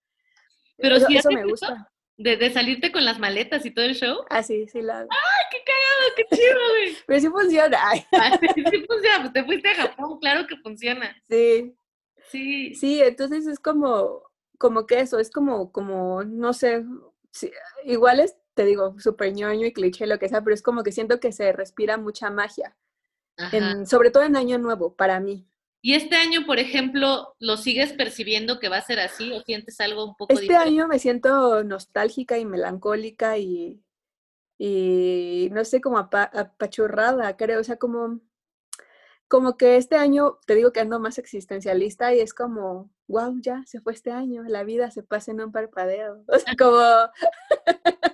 [0.79, 1.91] Pero eso, si eso me gusta.
[2.17, 4.25] De, de salirte con las maletas y todo el show.
[4.29, 5.01] Ah, sí, sí, la...
[5.01, 6.97] ¡Ay, qué cagado, qué chido, güey!
[7.07, 7.79] Pero sí funciona.
[7.83, 11.17] Ay, Ah, sí, sí funciona, pues te fuiste a Japón, claro que funciona.
[11.29, 11.75] sí,
[12.31, 12.75] Sí.
[12.75, 14.23] sí, entonces es como,
[14.59, 16.85] como que eso, es como, como, no sé,
[17.33, 17.51] sí,
[17.85, 20.93] igual es, te digo, súper ñoño y cliché, lo que sea, pero es como que
[20.93, 22.77] siento que se respira mucha magia,
[23.53, 25.47] en, sobre todo en Año Nuevo, para mí.
[25.83, 29.81] Y este año, por ejemplo, ¿lo sigues percibiendo que va a ser así o sientes
[29.81, 30.69] algo un poco Este diferente?
[30.69, 33.83] año me siento nostálgica y melancólica y,
[34.59, 37.61] y no sé, como apa- apachurrada, creo.
[37.61, 38.21] O sea, como,
[39.29, 43.63] como que este año, te digo que ando más existencialista y es como, wow, ya
[43.67, 46.25] se fue este año, la vida se pasa en un parpadeo.
[46.29, 46.79] O sea, como,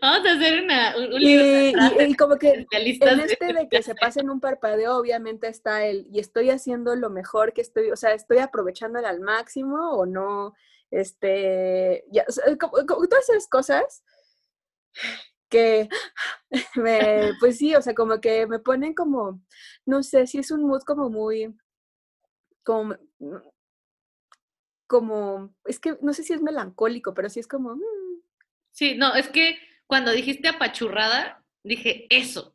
[0.00, 3.68] Vamos a hacer una, un, un y, libro de y- como que en este de
[3.68, 7.60] que se pase en un parpadeo, obviamente está el, y estoy haciendo lo mejor que
[7.60, 10.54] estoy, o sea, estoy aprovechándolo al máximo o no,
[10.90, 14.02] este, ya, o sea, como- como todas esas cosas
[15.48, 15.88] que
[16.76, 19.42] me, pues sí, o sea, como que me ponen como,
[19.86, 21.54] no sé, si es un mood como muy,
[22.64, 22.94] como,
[24.86, 28.21] como, es que no sé si es melancólico, pero sí es como, mm,
[28.72, 32.54] Sí, no, es que cuando dijiste apachurrada, dije eso.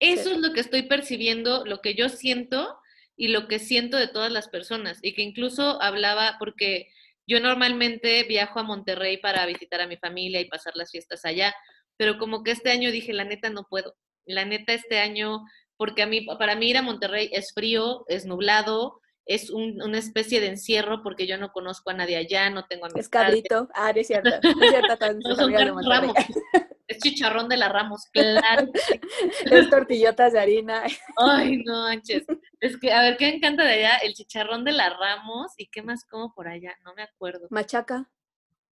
[0.00, 0.36] Eso Sí.
[0.36, 2.78] es lo que estoy percibiendo, lo que yo siento
[3.16, 4.98] y lo que siento de todas las personas.
[5.02, 6.88] Y que incluso hablaba, porque
[7.26, 11.54] yo normalmente viajo a Monterrey para visitar a mi familia y pasar las fiestas allá,
[11.96, 13.96] pero como que este año dije, la neta no puedo.
[14.24, 15.40] La neta este año,
[15.76, 19.98] porque a mí, para mí ir a Monterrey es frío, es nublado, es un- una
[19.98, 23.26] especie de encierro porque yo no conozco a nadie allá, no tengo es amistades.
[23.28, 25.52] cabrito, ah, no es cierto, no es cierto, No son.
[25.88, 26.14] Ramos,
[26.88, 28.66] es chicharrón de la Ramos, claro.
[29.50, 30.82] es tortillotas de harina.
[31.16, 32.24] Ay, no manches.
[32.60, 33.96] Es que, a ver, ¿qué me encanta de allá?
[33.98, 37.46] El chicharrón de la Ramos y qué más como por allá, no me acuerdo.
[37.50, 38.10] Machaca,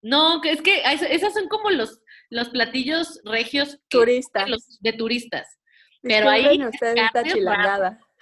[0.03, 4.49] No, que es que a esas son como los, los platillos regios turistas.
[4.49, 5.47] los de turistas.
[6.03, 7.21] Pero ahí esta.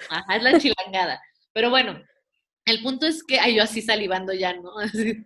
[0.09, 1.21] Ajá, es la chilangada.
[1.53, 2.03] Pero bueno,
[2.67, 4.73] el punto es que, ay, yo así salivando ya, ¿no?
[4.79, 5.23] Así.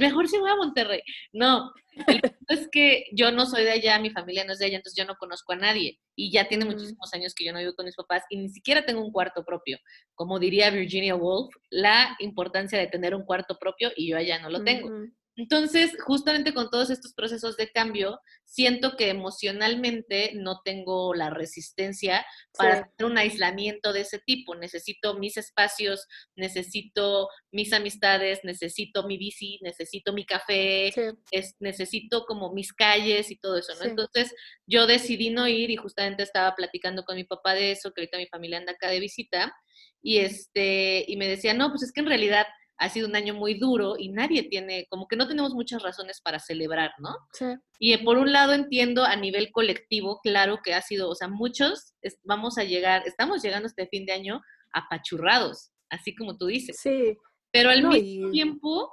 [0.00, 1.02] Mejor si voy a Monterrey.
[1.32, 1.72] No,
[2.06, 4.76] el punto es que yo no soy de allá, mi familia no es de allá,
[4.76, 5.98] entonces yo no conozco a nadie.
[6.14, 8.84] Y ya tiene muchísimos años que yo no vivo con mis papás y ni siquiera
[8.84, 9.78] tengo un cuarto propio.
[10.14, 14.48] Como diría Virginia Woolf, la importancia de tener un cuarto propio y yo allá no
[14.48, 14.90] lo tengo.
[15.38, 22.26] Entonces, justamente con todos estos procesos de cambio, siento que emocionalmente no tengo la resistencia
[22.56, 24.56] para hacer un aislamiento de ese tipo.
[24.56, 30.88] Necesito mis espacios, necesito mis amistades, necesito mi bici, necesito mi café,
[31.30, 33.84] es, necesito como mis calles y todo eso, ¿no?
[33.84, 34.34] Entonces,
[34.66, 38.18] yo decidí no ir y justamente estaba platicando con mi papá de eso, que ahorita
[38.18, 39.54] mi familia anda acá de visita,
[40.02, 42.46] y este, y me decía, no, pues es que en realidad
[42.78, 46.20] ha sido un año muy duro y nadie tiene, como que no tenemos muchas razones
[46.20, 47.16] para celebrar, ¿no?
[47.32, 47.46] Sí.
[47.80, 51.28] Y eh, por un lado entiendo a nivel colectivo, claro que ha sido, o sea,
[51.28, 54.40] muchos vamos a llegar, estamos llegando este fin de año
[54.72, 56.78] apachurrados, así como tú dices.
[56.80, 57.16] Sí.
[57.50, 58.92] Pero al mismo tiempo,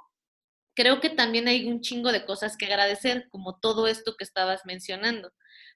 [0.75, 4.61] creo que también hay un chingo de cosas que agradecer, como todo esto que estabas
[4.65, 5.31] mencionando.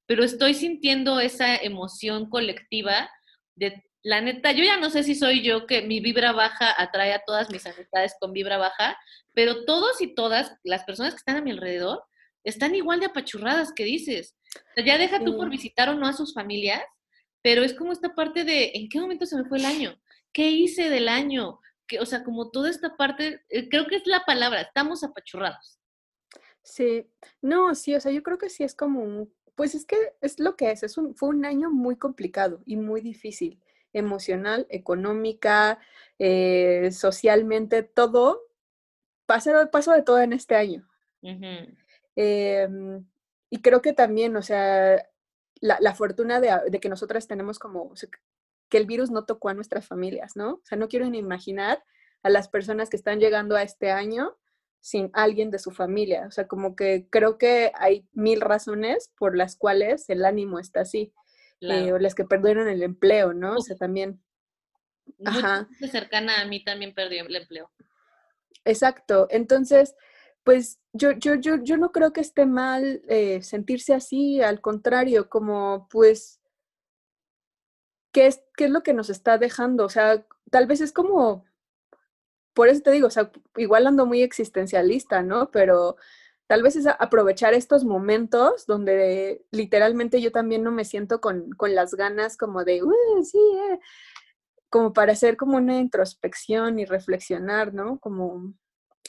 [0.07, 3.09] Pero estoy sintiendo esa emoción colectiva
[3.55, 7.13] de la neta, yo ya no sé si soy yo que mi vibra baja atrae
[7.13, 8.97] a todas mis amistades con vibra baja,
[9.33, 12.03] pero todos y todas las personas que están a mi alrededor
[12.43, 14.35] están igual de apachurradas que dices.
[14.77, 16.81] ya deja tú por visitar o no a sus familias,
[17.41, 19.99] pero es como esta parte de en qué momento se me fue el año,
[20.31, 24.05] qué hice del año, que, o sea, como toda esta parte, eh, creo que es
[24.05, 25.79] la palabra, estamos apachurrados.
[26.63, 27.05] Sí,
[27.41, 30.39] no, sí, o sea, yo creo que sí es como un, pues es que es
[30.39, 33.59] lo que es, es un, fue un año muy complicado y muy difícil
[33.93, 35.79] emocional, económica,
[36.19, 38.41] eh, socialmente, todo,
[39.25, 40.87] pasó, pasó de todo en este año.
[42.15, 43.05] Em,
[43.49, 45.05] y creo que también, o sea,
[45.61, 47.93] la, fortuna de, que nosotras tenemos como,
[48.69, 50.55] que el virus no tocó a nuestras familias, ¿no?
[50.55, 51.83] O sea, no quiero ni imaginar
[52.23, 54.37] a las personas que están llegando a este año
[54.81, 56.25] sin alguien de su familia.
[56.27, 60.81] O sea, como que creo que hay mil razones por las cuales el ánimo está
[60.81, 61.13] así.
[61.61, 63.55] Eh, o las que perdieron el empleo, ¿no?
[63.55, 64.21] O sea, también.
[65.25, 65.67] Ajá.
[65.91, 67.69] cercana a mí también perdió el empleo.
[68.63, 69.27] Exacto.
[69.29, 69.95] Entonces,
[70.43, 75.29] pues yo, yo, yo, yo no creo que esté mal eh, sentirse así, al contrario,
[75.29, 76.39] como pues,
[78.11, 79.85] ¿qué es, ¿qué es lo que nos está dejando?
[79.85, 81.45] O sea, tal vez es como,
[82.53, 85.51] por eso te digo, o sea, igual ando muy existencialista, ¿no?
[85.51, 85.97] Pero
[86.49, 91.93] tal vez es aprovechar estos momentos donde literalmente yo también no me siento con, las
[91.93, 92.81] ganas como de,
[93.23, 93.79] sí, eh",
[94.67, 97.99] como para hacer como una introspección y reflexionar, ¿no?
[97.99, 98.55] Como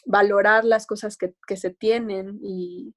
[0.05, 2.95] valorar las cosas que, se tienen y,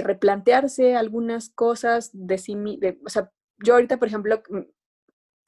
[0.00, 4.42] replantearse algunas cosas de sí de, o sea, yo ahorita, por ejemplo,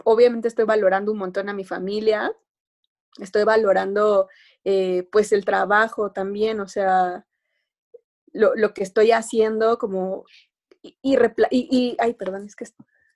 [0.05, 2.31] obviamente estoy valorando un montón a mi familia,
[3.19, 4.29] estoy valorando
[4.65, 7.25] eh, pues el trabajo también, o sea,
[8.37, 10.25] lo, que estoy haciendo como
[10.83, 11.17] y,
[11.51, 12.67] y, ay, perdón, es que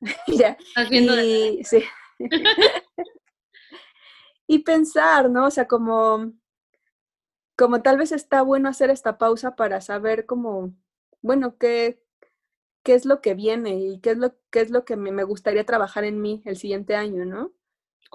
[0.27, 0.57] ya.
[0.91, 1.85] Y, sí.
[4.47, 5.47] y pensar, ¿no?
[5.47, 6.33] O sea, como,
[7.57, 10.75] como tal vez está bueno hacer esta pausa para saber como,
[11.23, 12.03] bueno, qué,
[12.83, 15.65] qué es lo que viene y qué es lo, qué es lo que me, gustaría
[15.65, 17.53] trabajar en mí el siguiente año, ¿no?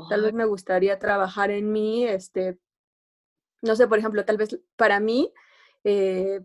[0.10, 2.60] Tal vez me gustaría trabajar en mí, este,
[3.62, 5.32] no sé, por ejemplo, tal vez para mí,
[5.86, 6.42] eh,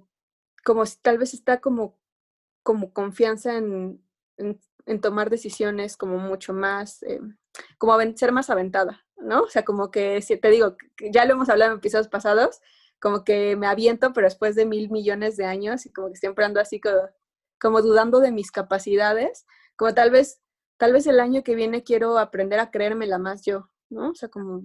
[0.64, 1.98] como tal vez está como,
[2.62, 4.02] como confianza en,
[4.36, 7.20] en, tomar decisiones como mucho más, eh,
[7.78, 9.42] como ser más aventada, ¿no?
[9.42, 10.76] O sea, como que, si te digo,
[11.12, 12.60] ya lo hemos hablado en episodios pasados,
[13.00, 16.44] como que me aviento, pero después de mil millones de años y como que siempre
[16.44, 17.08] ando así como,
[17.60, 19.46] como dudando de mis capacidades,
[19.76, 20.40] como tal vez,
[20.76, 24.10] tal vez el año que viene quiero aprender a creérmela más yo, ¿no?
[24.10, 24.62] O sea, como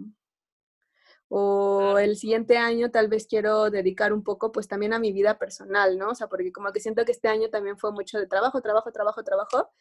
[1.29, 5.38] o el siguiente año tal vez quiero dedicar un poco pues también a mi vida
[5.38, 6.09] personal, ¿no?
[6.09, 8.91] O sea, porque como que siento que este año también fue mucho de trabajo, trabajo,
[8.91, 9.71] trabajo, trabajo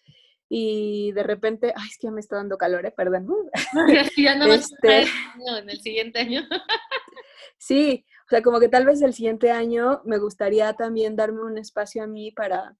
[0.48, 2.94] y de repente, ay, es que ya me está dando calor, ¿eh?
[2.96, 3.26] perdón.
[4.16, 6.42] ya no este, en el siguiente año.
[7.58, 11.58] sí, o sea, como que tal vez el siguiente año me gustaría también darme un
[11.58, 12.76] espacio a mí para,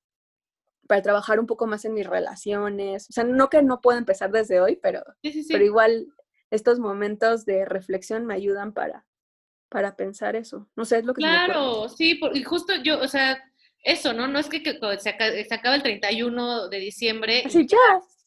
[0.87, 3.09] para trabajar un poco más en mis relaciones.
[3.11, 6.07] O sea, no que no pueda empezar desde hoy, pero, pero igual
[6.55, 9.07] estos momentos de reflexión me ayudan para,
[9.69, 10.69] para pensar eso.
[10.77, 13.43] No sé, es lo que Claro, sí, y justo yo, o sea,
[13.85, 14.27] eso, ¿no?
[14.29, 14.63] No es que,
[14.99, 17.43] se, acaba, el 31 de diciembre.
[17.45, 17.79] Así ya.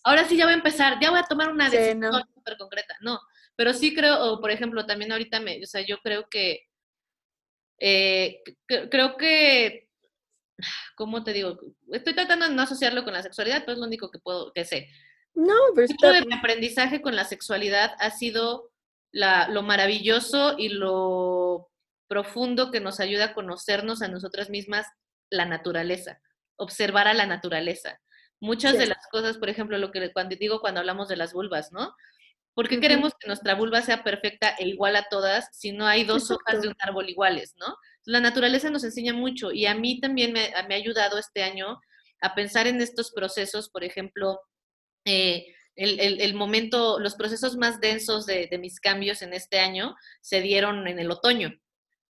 [0.04, 2.96] Ahora sí ya voy a empezar, ya voy a tomar una decisión súper concreta.
[3.02, 3.20] No,
[3.56, 6.62] pero sí creo, o por ejemplo, también ahorita me, o sea, yo creo que,
[7.80, 9.90] eh, creo que,
[10.96, 11.60] ¿cómo te digo?
[11.92, 14.64] Estoy tratando de no asociarlo con la sexualidad, pero es lo único que puedo, que
[14.64, 14.88] sé.
[15.38, 16.14] No, pero está...
[16.14, 18.72] de mi aprendizaje con la sexualidad ha sido
[19.12, 21.70] lo maravilloso y lo
[22.08, 24.88] profundo que nos ayuda a conocernos a nosotras mismas,
[25.30, 26.20] la naturaleza,
[26.56, 28.02] observar a la naturaleza.
[28.40, 31.72] Muchas de las cosas, por ejemplo, lo que cuando digo cuando hablamos de las vulvas,
[31.72, 31.96] ¿no?
[32.56, 36.04] ¿Por qué queremos que nuestra vulva sea perfecta e igual a todas si no hay
[36.04, 37.78] dos hojas de un árbol iguales, ¿no?
[38.06, 41.80] La naturaleza nos enseña mucho y a mí también me, ha ayudado este año
[42.22, 44.40] a pensar en estos procesos, por ejemplo,
[45.08, 50.88] eh, el, momento, los procesos más densos de, mis cambios en este año se dieron
[50.88, 51.54] en el otoño.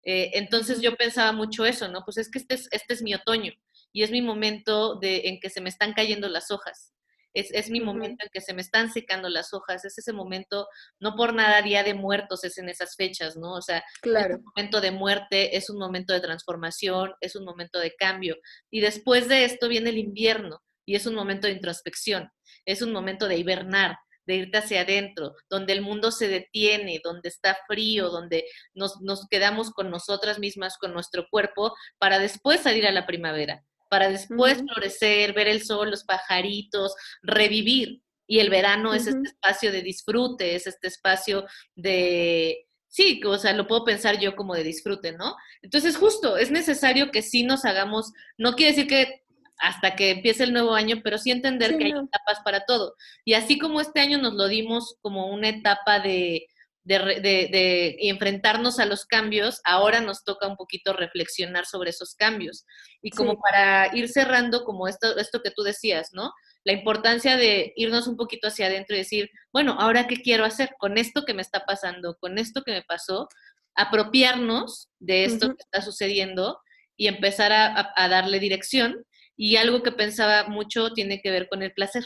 [0.03, 2.05] Eh, entonces yo pensaba mucho eso, ¿no?
[2.05, 3.53] Pues es que este es, este es mi otoño
[3.93, 6.95] y es mi momento de, en que se me están cayendo las hojas
[7.35, 10.69] es, mi momento en que se me están secando las hojas, es ese momento,
[11.01, 13.55] no por nada Día de Muertos es en esas fechas, ¿no?
[13.55, 14.35] O sea, claro.
[14.35, 18.37] es un momento de muerte, es un momento de transformación, es un momento de cambio.
[18.71, 22.31] Y después de esto viene el invierno y es un momento de introspección,
[22.65, 23.97] es un momento de hibernar,
[24.27, 29.27] de irte hacia adentro, donde el mundo se detiene, donde está frío, donde nos, nos
[29.29, 33.63] quedamos con nosotras mismas, con nuestro cuerpo, para después salir a la primavera
[33.95, 38.03] para después florecer, ver el sol, los pajaritos, revivir.
[38.27, 41.47] Y el verano es este espacio de disfrute, es este espacio
[41.77, 45.37] de, sí, o sea, lo puedo pensar yo como de disfrute, ¿no?
[45.63, 49.24] Entonces, justo, es necesario que sí nos hagamos, no quiere decir que
[49.59, 52.95] hasta que empiece el nuevo año, pero sí entender que hay etapas para todo.
[53.25, 56.47] Y así como este año nos lo dimos como una etapa de,
[56.85, 62.67] de, enfrentarnos a los cambios, ahora nos toca un poquito reflexionar sobre esos cambios.
[63.03, 66.33] Y como para ir cerrando, como esto, esto que tú decías, ¿no?
[66.65, 70.71] La importancia de irnos un poquito hacia adentro y decir, bueno, ahora qué quiero hacer
[70.79, 73.29] con esto que me está pasando, con esto que me pasó,
[73.75, 76.59] apropiarnos de esto que está sucediendo
[76.97, 79.05] y empezar a darle dirección.
[79.37, 82.05] Y algo que pensaba mucho tiene que ver con el placer.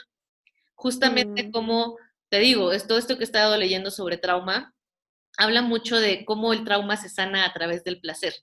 [0.74, 1.50] Justamente mm.
[1.50, 1.96] como
[2.30, 4.74] te digo, es todo esto que he estado leyendo sobre trauma,
[5.36, 8.34] habla mucho de cómo el trauma se sana a través del placer.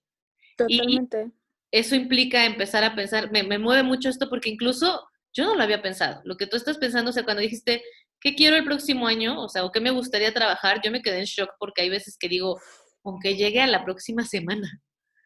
[0.57, 1.31] Totalmente.
[1.71, 5.63] Y eso implica empezar a pensar, me, mueve mucho esto porque incluso yo no lo
[5.63, 6.21] había pensado.
[6.23, 7.83] Lo que tú estás pensando, o sea, cuando dijiste,
[8.21, 9.41] ¿qué quiero el próximo año?
[9.41, 10.81] O sea, ¿o qué me gustaría trabajar?
[10.83, 12.59] Yo me quedé en shock porque hay veces que digo,
[13.03, 14.81] aunque llegue a la próxima semana.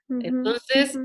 [0.10, 0.98] Entonces,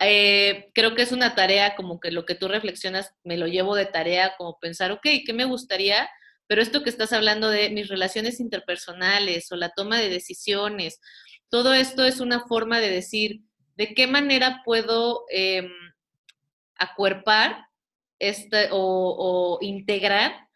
[0.00, 3.74] eh, creo que es una tarea como que lo que tú reflexionas, me lo llevo
[3.74, 6.08] de tarea, como pensar, ok, ¿qué me gustaría?
[6.46, 11.00] Pero esto que estás hablando de mis relaciones interpersonales o la toma de decisiones,
[11.50, 13.40] todo esto es una forma de decir
[13.76, 15.70] de qué manera puedo em,
[16.76, 17.66] acuerpar
[18.18, 20.48] este, o, integrar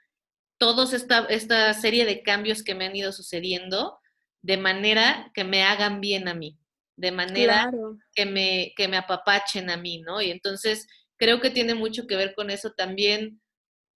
[0.58, 3.98] toda esta, esta serie de cambios que me han ido sucediendo
[4.42, 6.58] de manera que me hagan bien a mí,
[6.96, 7.70] de manera
[8.14, 10.20] que, me, que me apapachen a mí, ¿no?
[10.20, 10.86] Y entonces
[11.18, 13.40] creo que tiene mucho que ver con eso también,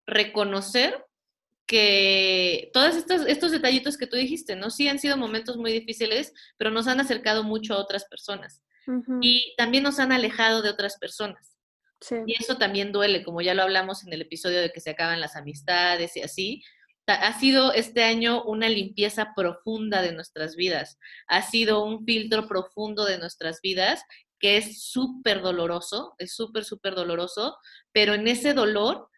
[0.06, 1.04] reconocer
[1.66, 4.70] que todos estos, estos detallitos que tú dijiste, ¿no?
[4.70, 8.62] Sí han sido momentos muy difíciles, pero nos han acercado mucho a otras personas.
[9.20, 11.56] Y también nos han alejado de otras personas.
[12.24, 15.20] Y eso también duele, como ya lo hablamos en el episodio de que se acaban
[15.20, 16.62] las amistades y así.
[17.06, 20.98] Ha sido este año una limpieza profunda de nuestras vidas.
[21.28, 24.02] Ha sido un filtro profundo de nuestras vidas
[24.38, 27.56] que es súper doloroso, es súper, súper doloroso,
[27.92, 29.08] pero en ese dolor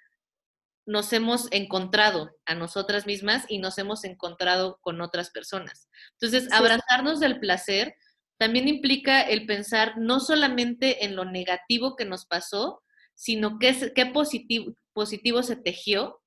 [0.87, 5.88] nos hemos encontrado a nosotras mismas y nos hemos encontrado con otras personas.
[6.12, 7.94] Entonces, abrazarnos del placer
[8.38, 12.83] también implica el pensar no solamente en lo negativo que nos pasó,
[13.14, 16.22] sino qué, qué positivo, positivo se tejió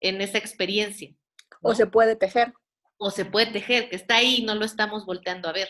[0.00, 1.14] en esa experiencia.
[1.62, 2.52] O se puede tejer.
[2.98, 5.68] O se puede tejer, que está ahí y no lo estamos volteando a ver.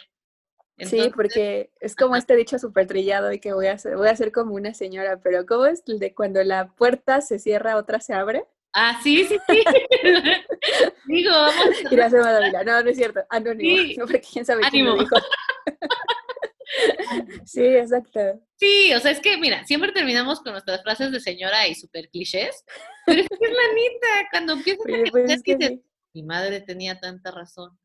[0.79, 4.13] sí, porque es como este dicho súper trillado y que voy a, hacer, voy a
[4.13, 8.01] hacer como una señora, pero ¿cómo es el de cuando la puerta se cierra, otra
[8.01, 8.45] se abre?
[8.79, 9.65] Ah, sí, sí, sí.
[11.07, 11.77] Digo, vamos.
[11.91, 12.63] Gracias, Madalena.
[12.63, 13.21] No, no es cierto.
[13.31, 13.75] Anónimo.
[13.75, 13.97] Sí.
[13.97, 15.17] No, porque quién sabe quién lo dijo.
[17.45, 18.21] sí, exacto.
[18.57, 22.09] Sí, o sea, es que, mira, siempre terminamos con nuestras frases de señora y súper
[22.09, 22.65] clichés,
[23.05, 25.83] pero es que es la cuando empiezas a pues que
[26.15, 27.79] mi madre tenía tanta razón.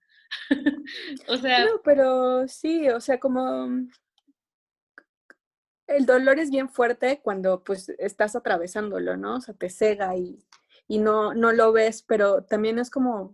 [1.27, 1.65] o sea...
[1.65, 3.67] No, pero sí, o sea, como
[5.87, 9.35] el dolor es bien fuerte cuando pues estás atravesándolo, ¿no?
[9.35, 10.39] O sea, te cega y
[10.91, 13.33] y no, no lo ves, pero también es como,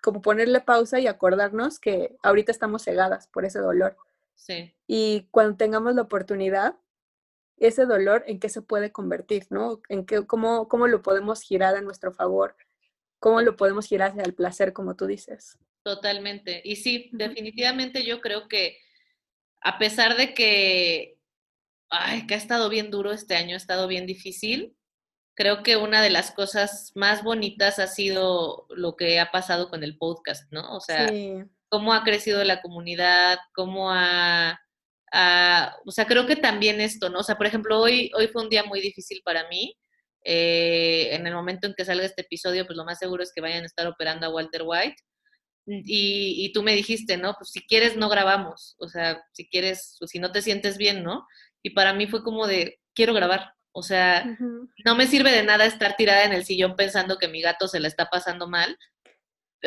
[0.00, 3.96] como ponerle pausa y acordarnos que ahorita estamos cegadas por ese dolor.
[4.42, 4.74] Sí.
[4.88, 6.74] Y cuando tengamos la oportunidad,
[7.58, 9.80] ese dolor en qué se puede convertir, ¿no?
[9.88, 12.56] En qué, cómo, cómo lo podemos girar a nuestro favor,
[13.20, 15.58] cómo lo podemos girar hacia el placer, como tú dices.
[15.84, 16.60] Totalmente.
[16.64, 18.78] Y sí, definitivamente yo creo que
[19.60, 21.18] a pesar de que,
[21.88, 24.76] ay, que ha estado bien duro este año, ha estado bien difícil,
[25.34, 29.84] creo que una de las cosas más bonitas ha sido lo que ha pasado con
[29.84, 30.76] el podcast, ¿no?
[30.76, 31.08] O sea,
[31.72, 34.60] cómo ha crecido la comunidad, cómo ha,
[35.86, 37.20] o sea, creo que también esto, ¿no?
[37.20, 39.74] O sea, por ejemplo, hoy, hoy fue un día muy difícil para mí,
[40.22, 43.40] eh, en el momento en que salga este episodio, pues lo más seguro es que
[43.40, 44.96] vayan a estar operando a Walter White.
[45.66, 47.36] Y, y, tú me dijiste, ¿no?
[47.38, 48.74] Pues si quieres, no grabamos.
[48.78, 51.26] O sea, si quieres, si no te sientes bien, ¿no?
[51.62, 53.54] Y para mí fue como de, quiero grabar.
[53.70, 54.26] O sea,
[54.84, 57.80] no me sirve de nada estar tirada en el sillón pensando que mi gato se
[57.80, 58.76] la está pasando mal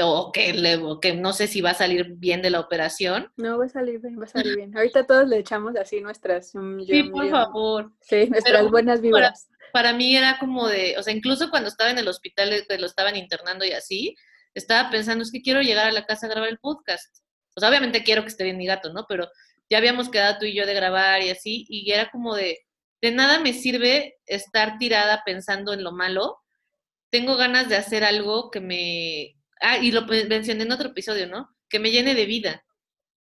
[0.02, 3.32] o que, le, que no sé si va a salir bien de la operación.
[3.38, 4.76] No, va a salir bien, va a salir bien.
[4.76, 6.52] Ahorita todos le echamos así nuestras...
[6.52, 7.92] sí, por favor.
[8.02, 9.48] Sí, nuestras buenas vibras.
[9.72, 12.88] Para, mí era como de, o sea, incluso cuando estaba en el hospital, que lo
[12.88, 14.16] estaban internando y así,
[14.54, 17.18] estaba pensando, es que quiero llegar a la casa a grabar el podcast.
[17.56, 19.06] O sea, obviamente quiero que esté bien mi gato, ¿no?
[19.08, 19.30] Pero
[19.70, 22.60] ya habíamos quedado tú y yo de grabar y así, y era como de,
[23.02, 26.40] de nada me sirve estar tirada pensando en lo malo.
[27.10, 29.36] Tengo ganas de hacer algo que me...
[29.68, 31.50] Ah, y lo mencioné en otro episodio, ¿no?
[31.68, 32.64] Que me llene de vida.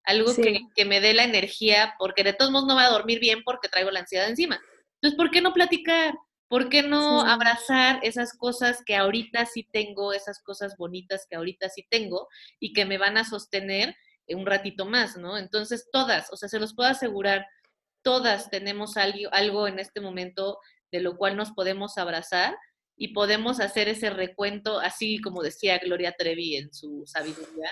[0.02, 3.18] Algo que, que, me dé la energía, porque de todos modos no va a dormir
[3.18, 4.60] bien porque traigo la ansiedad encima.
[4.96, 6.12] Entonces, ¿por qué no platicar?
[6.48, 11.70] ¿Por qué no abrazar esas cosas que ahorita sí tengo, esas cosas bonitas que ahorita
[11.70, 12.28] sí tengo
[12.60, 13.96] y que me van a sostener
[14.28, 15.38] un ratito más, ¿no?
[15.38, 17.46] Entonces, todas, o sea, se los puedo asegurar,
[18.02, 20.58] todas tenemos algo, algo en este momento
[20.92, 22.54] de lo cual nos podemos abrazar
[22.96, 27.70] y podemos hacer ese recuento, así como decía Gloria Trevi en su sabiduría,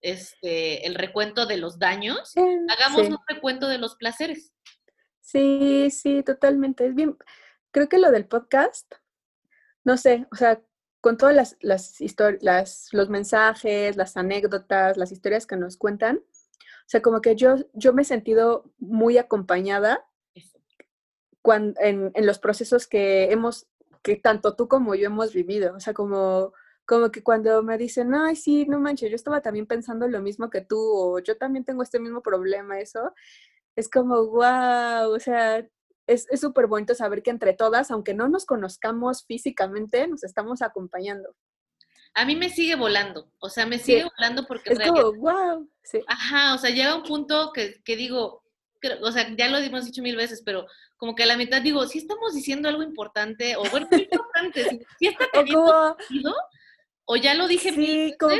[0.00, 2.32] este, el recuento de los daños,
[2.68, 4.52] hagamos un recuento de los placeres.
[5.20, 6.86] Sí, sí, totalmente.
[6.86, 7.16] Es bien,
[7.70, 8.92] creo que lo del podcast,
[9.84, 10.60] no sé, o sea,
[11.00, 16.88] con todas las, las historias, los mensajes, las anécdotas, las historias que nos cuentan, o
[16.92, 20.04] sea, como que yo, yo me he sentido muy acompañada
[21.40, 23.66] cuando, en, en los procesos que hemos,
[24.02, 25.74] que tanto tú como yo hemos vivido.
[25.76, 26.52] O sea, como,
[26.84, 30.50] como que cuando me dicen, ay, sí, no manches, yo estaba también pensando lo mismo
[30.50, 33.14] que tú, o yo también tengo este mismo problema, eso,
[33.76, 35.66] es como, wow, o sea,
[36.06, 41.34] es súper bonito saber que entre todas, aunque no nos conozcamos físicamente, nos estamos acompañando.
[42.14, 44.74] A mí me sigue volando, o sea, me sigue volando porque...
[44.74, 45.70] Es como, wow.
[45.82, 46.00] Sí.
[46.06, 48.41] Ajá, o sea, llega un punto que, que digo,
[49.00, 50.66] o sea, ya lo hemos dicho mil veces, pero
[50.96, 55.06] como que a la mitad digo, si estamos diciendo algo importante, o bueno, importante, si,
[55.06, 56.34] está teniendo sentido,
[57.04, 58.34] o ya lo dije sí, como,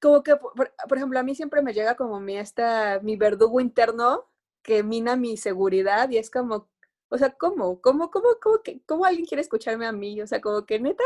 [0.00, 3.60] como, que, por, por, ejemplo, a mí siempre me llega como mi, esta, mi verdugo
[3.60, 4.28] interno
[4.62, 6.68] que mina mi seguridad y es como,
[7.08, 7.80] o sea, ¿cómo?
[7.80, 10.20] ¿Cómo, cómo, cómo, que, cómo alguien quiere escucharme a mí?
[10.20, 11.04] O sea, como que neta.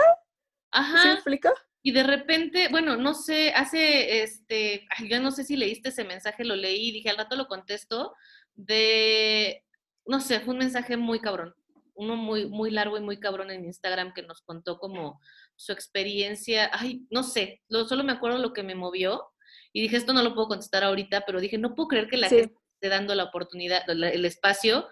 [0.72, 1.02] Ajá.
[1.02, 1.52] ¿Sí me explica?
[1.82, 6.44] Y de repente, bueno, no sé, hace, este, yo no sé si leíste ese mensaje,
[6.44, 8.14] lo leí, dije al rato lo contesto,
[8.54, 9.64] de,
[10.06, 11.54] no sé, fue un mensaje muy cabrón,
[11.94, 15.20] uno muy, muy largo y muy cabrón en Instagram que nos contó como
[15.56, 19.30] su experiencia, ay, no sé, solo me acuerdo lo que me movió
[19.72, 22.28] y dije, esto no lo puedo contestar ahorita, pero dije, no puedo creer que la
[22.28, 24.86] gente dando la oportunidad, el espacio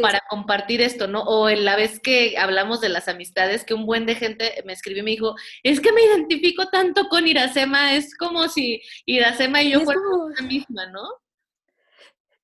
[0.00, 1.22] para compartir esto, ¿no?
[1.22, 4.72] O en la vez que hablamos de las amistades, que un buen de gente me
[4.72, 9.62] escribió y me dijo, es que me identifico tanto con Iracema, es como si Iracema
[9.62, 11.02] y yo fuéramos la misma, ¿no?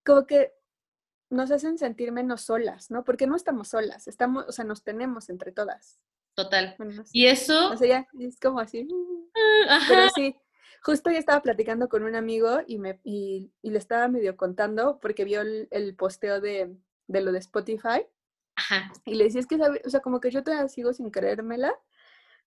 [0.04, 0.52] Como que
[1.30, 3.04] nos hacen sentir menos solas, ¿no?
[3.04, 5.98] Porque no estamos solas, estamos, o sea, nos tenemos entre todas.
[6.34, 6.76] Total.
[7.12, 7.72] Y eso...
[7.72, 8.86] O sea, ya, es como así.
[9.68, 10.36] Ah, Pero sí,
[10.82, 15.24] Justo ya estaba platicando con un amigo y, me, y, le estaba medio contando porque
[15.24, 16.76] vio el, posteo de,
[17.08, 18.06] de, lo de Spotify.
[18.54, 18.92] Ajá.
[19.04, 21.74] Y le decía, es que, o sea, como que yo te sigo sin creérmela,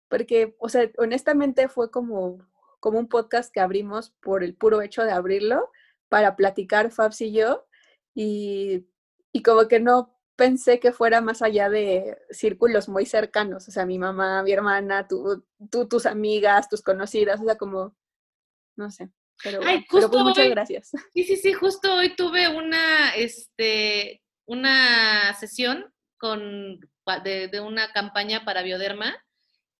[0.08, 2.48] porque, o sea, honestamente fue como,
[2.80, 5.70] como un podcast que abrimos por el puro hecho de abrirlo
[6.10, 7.66] para platicar Fabs y yo,
[8.14, 8.88] y,
[9.32, 13.86] y como que no pensé que fuera más allá de círculos muy cercanos, o sea,
[13.86, 17.96] mi mamá, mi hermana, tú, tú tus amigas, tus conocidas, o sea, como
[18.76, 19.10] no sé.
[19.44, 19.60] Pero,
[19.90, 20.92] pues muchas gracias.
[21.14, 24.21] Sí, sí, sí, justo hoy tuve una, este,
[24.52, 26.80] una sesión con,
[27.24, 29.16] de, de una campaña para Bioderma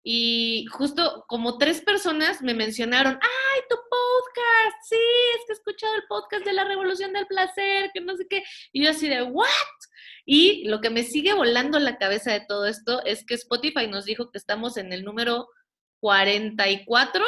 [0.02, 4.78] y justo como tres personas me mencionaron, ¡ay, tu podcast!
[4.90, 8.26] Sí, es que he escuchado el podcast de la revolución del placer, que no sé
[8.30, 8.44] qué.
[8.72, 9.48] Y yo así de, ¿what?
[10.26, 14.06] Y lo que me sigue volando la cabeza de todo esto es que Spotify nos
[14.06, 15.50] dijo que estamos en el número
[16.00, 17.24] 44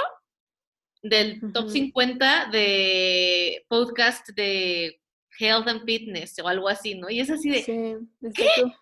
[1.03, 5.02] del top 50 de podcast de
[5.39, 7.09] health and fitness o algo así, ¿no?
[7.09, 7.63] Y es así de...
[7.63, 7.95] Sí,
[8.33, 8.73] ¿qué?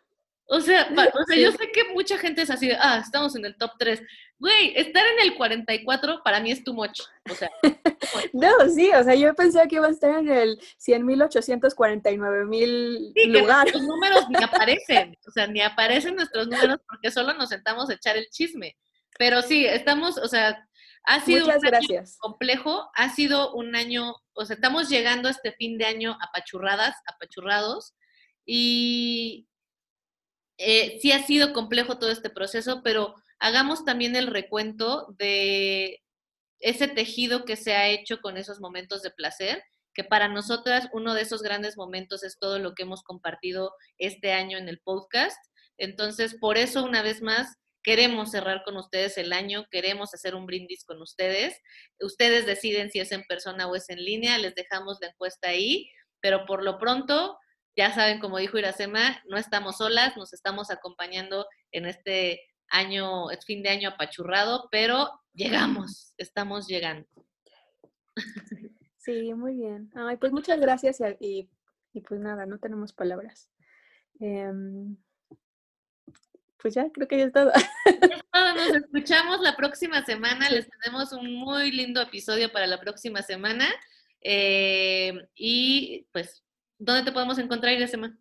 [0.53, 3.45] O sea, o sea yo sé que mucha gente es así de, ah, estamos en
[3.45, 4.01] el top 3.
[4.37, 6.99] Güey, estar en el 44 para mí es too much.
[7.29, 7.49] O sea,
[8.33, 13.25] no, sí, o sea, yo pensé que iba a estar en el 100.849.000 mil sí,
[13.27, 13.71] lugar.
[13.71, 17.93] Los números ni aparecen, o sea, ni aparecen nuestros números porque solo nos sentamos a
[17.93, 18.75] echar el chisme.
[19.17, 20.67] Pero sí, estamos, o sea,
[21.03, 25.51] ha sido un año complejo, ha sido un año, o sea, estamos llegando a este
[25.53, 27.93] fin de año apachurradas, apachurrados,
[28.45, 29.47] y
[30.57, 36.03] eh, sí ha sido complejo todo este proceso, pero hagamos también el recuento de
[36.59, 41.13] ese tejido que se ha hecho con esos momentos de placer, que para nosotras uno
[41.13, 45.37] de esos grandes momentos es todo lo que hemos compartido este año en el podcast.
[45.77, 50.45] Entonces, por eso, una vez más, queremos cerrar con ustedes el año, queremos hacer un
[50.45, 51.59] brindis con ustedes.
[51.99, 55.89] Ustedes deciden si es en persona o es en línea, les dejamos la encuesta ahí,
[56.19, 57.37] pero por lo pronto,
[57.75, 63.63] ya saben, como dijo Iracema, no estamos solas, nos estamos acompañando en este año, fin
[63.63, 67.07] de año apachurrado, pero llegamos, estamos llegando.
[69.03, 69.89] Sí, muy bien.
[69.95, 71.49] Ay, pues muchas gracias y,
[72.07, 73.49] pues nada, no tenemos palabras.
[74.19, 74.95] Em,
[76.61, 77.51] pues ya, creo que ya es todo.
[78.55, 80.49] Nos escuchamos la próxima semana.
[80.49, 83.67] Les tenemos un muy lindo episodio para la próxima semana.
[84.21, 86.43] Eh, y pues,
[86.77, 88.17] ¿dónde te podemos encontrar, Iracema?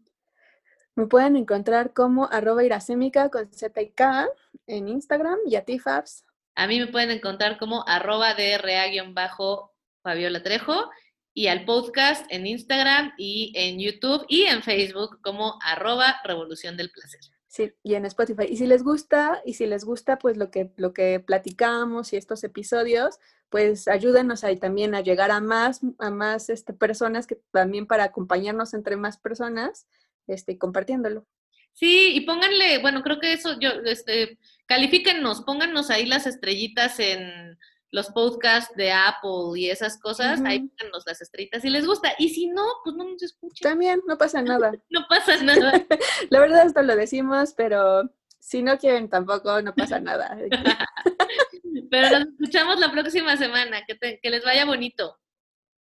[0.96, 4.28] Me pueden encontrar como arroba iracémica con Z y K
[4.66, 6.24] en Instagram y a ti, Fabs.
[6.56, 10.90] A mí me pueden encontrar como arroba DRA-Fabiola Trejo
[11.32, 16.90] y al podcast en Instagram y en YouTube y en Facebook como arroba Revolución del
[16.90, 17.20] Placer.
[17.50, 18.44] Sí, y en Spotify.
[18.48, 22.16] Y si les gusta, y si les gusta, pues lo que, lo que platicamos y
[22.16, 27.40] estos episodios, pues ayúdenos ahí también a llegar a más, a más este, personas que
[27.50, 29.88] también para acompañarnos entre más personas,
[30.28, 31.26] este, compartiéndolo.
[31.72, 37.58] Sí, y pónganle, bueno, creo que eso, yo, este, califíquennos, póngannos ahí las estrellitas en
[37.92, 42.12] los podcasts de Apple y esas cosas, ahí póngannos las estrellitas si les gusta.
[42.18, 43.68] Y si no, pues no nos escuchen.
[43.68, 44.72] También, no pasa nada.
[44.90, 45.72] no pasa nada.
[46.30, 48.02] La verdad esto lo decimos, pero
[48.38, 50.38] si no quieren tampoco, no pasa nada.
[51.90, 53.84] pero nos escuchamos la próxima semana.
[53.86, 55.18] Que, que les vaya bonito.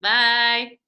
[0.01, 0.82] Bye.